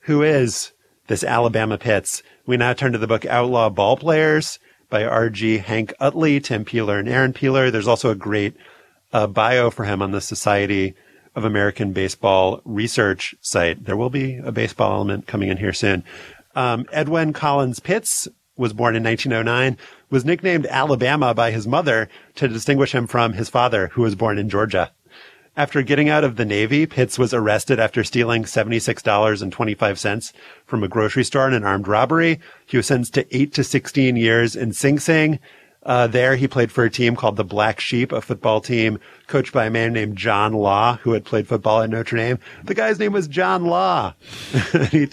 [0.00, 0.72] Who is
[1.06, 2.24] this Alabama Pitts?
[2.44, 4.58] We now turn to the book Outlaw Ball Players
[4.90, 5.58] by R.G.
[5.58, 7.70] Hank Utley, Tim Peeler, and Aaron Peeler.
[7.70, 8.56] There's also a great
[9.12, 10.94] uh, bio for him on the Society
[11.36, 13.84] of American Baseball Research site.
[13.84, 16.02] There will be a baseball element coming in here soon.
[16.56, 18.26] Um, Edwin Collins Pitts
[18.56, 19.78] was born in 1909,
[20.10, 24.36] was nicknamed Alabama by his mother to distinguish him from his father, who was born
[24.36, 24.90] in Georgia.
[25.54, 30.32] After getting out of the Navy, Pitts was arrested after stealing $76.25
[30.64, 32.40] from a grocery store in an armed robbery.
[32.64, 35.38] He was sentenced to 8 to 16 years in Sing Sing.
[35.84, 39.52] Uh, there, he played for a team called the Black Sheep, a football team coached
[39.52, 42.38] by a man named John Law, who had played football at Notre Dame.
[42.64, 44.14] The guy's name was John Law.
[44.90, 45.08] he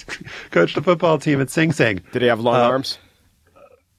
[0.52, 2.02] coached a football team at Sing Sing.
[2.14, 2.98] Did he have long Uh, arms?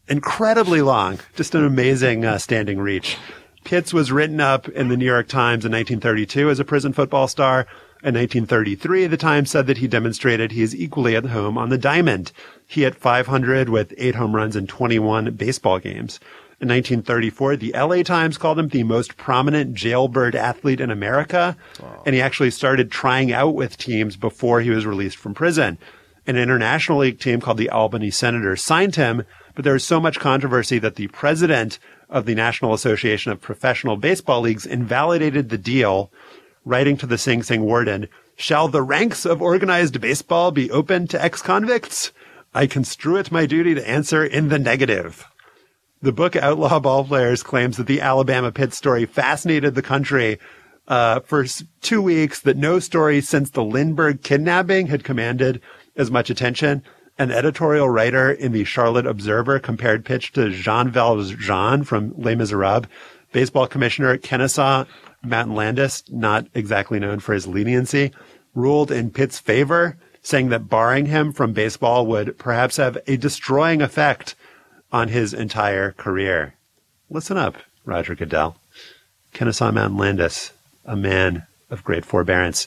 [0.08, 3.16] incredibly long, just an amazing uh, standing reach.
[3.64, 7.28] Pitts was written up in the New York Times in 1932 as a prison football
[7.28, 7.66] star.
[8.02, 11.76] In 1933, the Times said that he demonstrated he is equally at home on the
[11.76, 12.32] diamond.
[12.66, 16.18] He hit 500 with eight home runs in 21 baseball games.
[16.62, 21.56] In 1934, the LA Times called him the most prominent jailbird athlete in America.
[22.06, 25.78] And he actually started trying out with teams before he was released from prison.
[26.26, 29.24] An international league team called the Albany Senators signed him,
[29.54, 31.78] but there was so much controversy that the president
[32.10, 36.12] of the National Association of Professional Baseball Leagues invalidated the deal,
[36.64, 41.22] writing to the Sing Sing warden, Shall the ranks of organized baseball be open to
[41.22, 42.10] ex-convicts?
[42.54, 45.26] I construe it my duty to answer in the negative.
[46.02, 50.38] The book Outlaw Ball Players claims that the Alabama Pitt story fascinated the country
[50.88, 51.44] uh, for
[51.82, 55.60] two weeks, that no story since the Lindbergh kidnapping had commanded
[55.94, 56.82] as much attention.
[57.20, 62.86] An editorial writer in the Charlotte Observer compared pitch to Jean Valjean from Les Miserables.
[63.30, 64.86] Baseball commissioner Kennesaw
[65.22, 68.10] Mountain Landis, not exactly known for his leniency,
[68.54, 73.82] ruled in Pitt's favor, saying that barring him from baseball would perhaps have a destroying
[73.82, 74.34] effect
[74.90, 76.54] on his entire career.
[77.10, 78.56] Listen up, Roger Goodell.
[79.34, 80.54] Kennesaw Mountain Landis,
[80.86, 82.66] a man of great forbearance.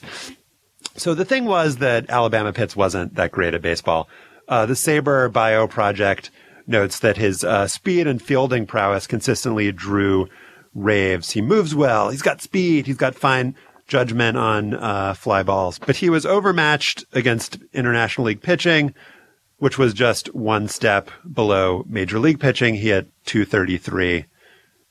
[0.94, 4.08] So the thing was that Alabama Pitts wasn't that great at baseball.
[4.48, 6.30] Uh, the SABR Bio Project
[6.66, 10.28] notes that his uh, speed and fielding prowess consistently drew
[10.74, 11.30] raves.
[11.30, 12.10] He moves well.
[12.10, 12.86] He's got speed.
[12.86, 13.54] He's got fine
[13.86, 15.78] judgment on uh, fly balls.
[15.78, 18.94] But he was overmatched against International League pitching,
[19.58, 22.74] which was just one step below Major League pitching.
[22.76, 24.26] He had 233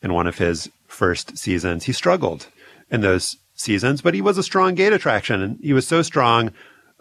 [0.02, 1.86] in one of his first seasons.
[1.86, 2.48] He struggled
[2.90, 5.42] in those seasons, but he was a strong gate attraction.
[5.42, 6.52] And he was so strong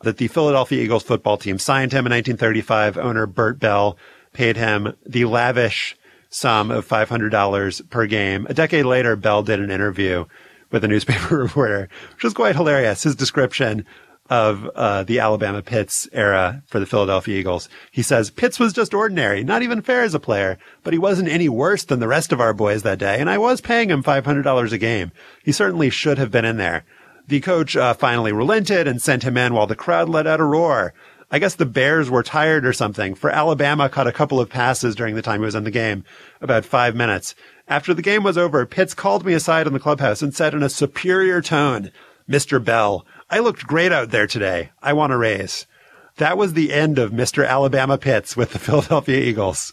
[0.02, 2.98] that the Philadelphia Eagles football team signed him in 1935.
[2.98, 3.96] Owner Bert Bell
[4.32, 5.96] paid him the lavish
[6.30, 8.46] sum of $500 per game.
[8.48, 10.24] A decade later, Bell did an interview
[10.70, 13.02] with a newspaper reporter, which was quite hilarious.
[13.02, 13.84] His description
[14.30, 17.68] of uh, the Alabama Pitts era for the Philadelphia Eagles.
[17.90, 21.28] He says Pitts was just ordinary, not even fair as a player, but he wasn't
[21.28, 24.02] any worse than the rest of our boys that day, and I was paying him
[24.02, 25.12] $500 a game.
[25.44, 26.84] He certainly should have been in there.
[27.28, 30.44] The coach uh, finally relented and sent him in while the crowd let out a
[30.44, 30.92] roar.
[31.30, 34.94] I guess the Bears were tired or something, for Alabama caught a couple of passes
[34.94, 36.04] during the time he was in the game,
[36.42, 37.34] about five minutes.
[37.68, 40.62] After the game was over, Pitts called me aside in the clubhouse and said in
[40.62, 41.90] a superior tone,
[42.28, 42.62] Mr.
[42.62, 44.72] Bell, I looked great out there today.
[44.82, 45.66] I want a raise.
[46.16, 47.48] That was the end of Mr.
[47.48, 49.72] Alabama Pitts with the Philadelphia Eagles.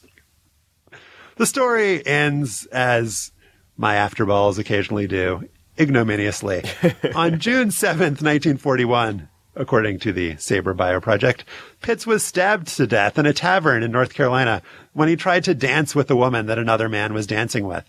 [1.36, 3.34] The story ends as
[3.76, 5.50] my afterballs occasionally do,
[5.80, 6.64] ignominiously.
[7.16, 11.46] On June 7th, 1941, according to the SABR Bio Project,
[11.82, 14.62] Pitts was stabbed to death in a tavern in North Carolina
[14.94, 17.86] when he tried to dance with a woman that another man was dancing with.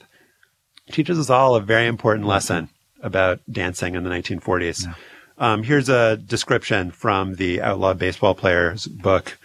[0.86, 2.68] It teaches us all a very important lesson
[3.02, 4.86] about dancing in the 1940s.
[4.86, 4.94] Yeah.
[5.38, 9.38] Um, here's a description from the outlaw baseball player's book.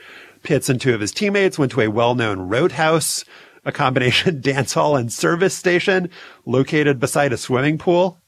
[0.43, 3.23] Pitts and two of his teammates went to a well-known roadhouse,
[3.63, 6.09] a combination dance hall and service station
[6.45, 8.19] located beside a swimming pool.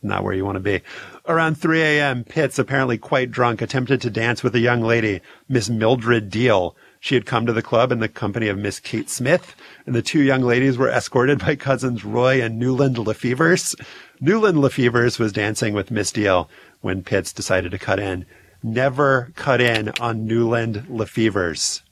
[0.00, 0.82] Not where you want to be.
[1.26, 5.68] Around 3 a.m., Pitts, apparently quite drunk, attempted to dance with a young lady, Miss
[5.68, 6.76] Mildred Deal.
[7.00, 9.56] She had come to the club in the company of Miss Kate Smith,
[9.86, 13.74] and the two young ladies were escorted by cousins Roy and Newland Lefevers.
[14.20, 16.48] Newland Lefevers was dancing with Miss Deal
[16.80, 18.24] when Pitts decided to cut in.
[18.62, 21.82] Never cut in on Newland Lefevers.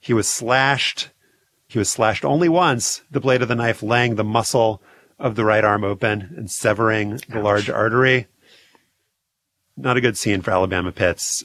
[0.00, 1.10] He was slashed.
[1.68, 4.82] He was slashed only once, the blade of the knife laying the muscle
[5.18, 7.44] of the right arm open and severing the Ouch.
[7.44, 8.26] large artery.
[9.76, 11.44] Not a good scene for Alabama Pitts.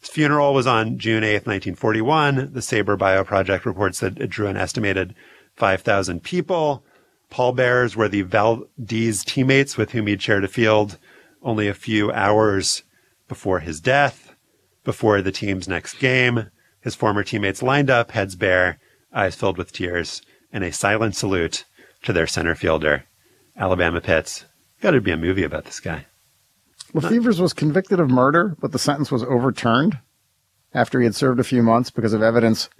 [0.00, 2.52] His funeral was on June 8th, 1941.
[2.52, 5.14] The SABR Bio Project reports that it drew an estimated
[5.56, 6.84] 5,000 people.
[7.30, 10.98] Pallbearers were the Valdese teammates with whom he'd shared a field
[11.42, 12.84] only a few hours
[13.28, 14.34] before his death,
[14.84, 16.50] before the team's next game.
[16.80, 18.78] His former teammates lined up, heads bare,
[19.12, 20.22] eyes filled with tears,
[20.52, 21.64] and a silent salute
[22.02, 23.04] to their center fielder,
[23.56, 24.44] Alabama Pitts.
[24.80, 26.06] Got to be a movie about this guy.
[26.94, 29.98] Lefevers was convicted of murder, but the sentence was overturned
[30.72, 32.70] after he had served a few months because of evidence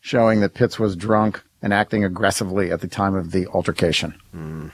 [0.00, 4.14] showing that Pitts was drunk and acting aggressively at the time of the altercation.
[4.34, 4.70] Mm.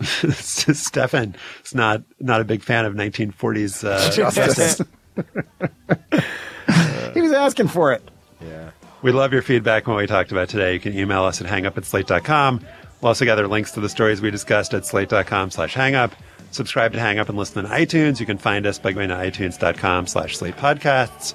[0.34, 4.80] Stefan is not not a big fan of 1940s uh, justice.
[7.14, 8.02] he was asking for it.
[8.40, 8.70] Yeah.
[9.02, 10.72] We love your feedback on what we talked about today.
[10.74, 12.60] You can email us at hangup at slate.com.
[13.00, 16.12] We'll also gather links to the stories we discussed at slate.com slash hangup.
[16.50, 18.20] Subscribe to Hang Up and listen on iTunes.
[18.20, 21.34] You can find us by going to itunes.com slash slate podcasts.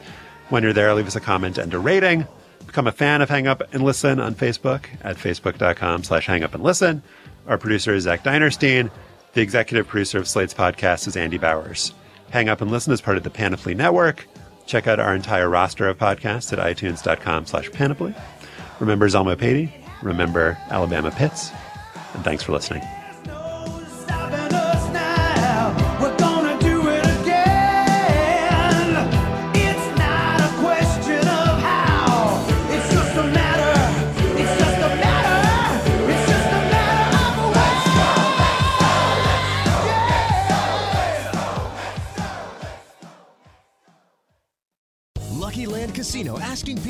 [0.49, 2.27] When you're there, leave us a comment and a rating.
[2.67, 6.53] Become a fan of Hang Up and Listen on Facebook at facebook.com slash hang up
[6.53, 7.01] and listen.
[7.47, 8.91] Our producer is Zach Dinerstein.
[9.33, 11.93] The executive producer of Slate's podcast is Andy Bowers.
[12.31, 14.27] Hang Up and Listen is part of the Panoply Network.
[14.65, 18.13] Check out our entire roster of podcasts at itunes.com slash panoply.
[18.79, 19.85] Remember Zalmo Pady.
[20.01, 21.51] Remember Alabama Pitts,
[22.13, 22.84] And thanks for listening.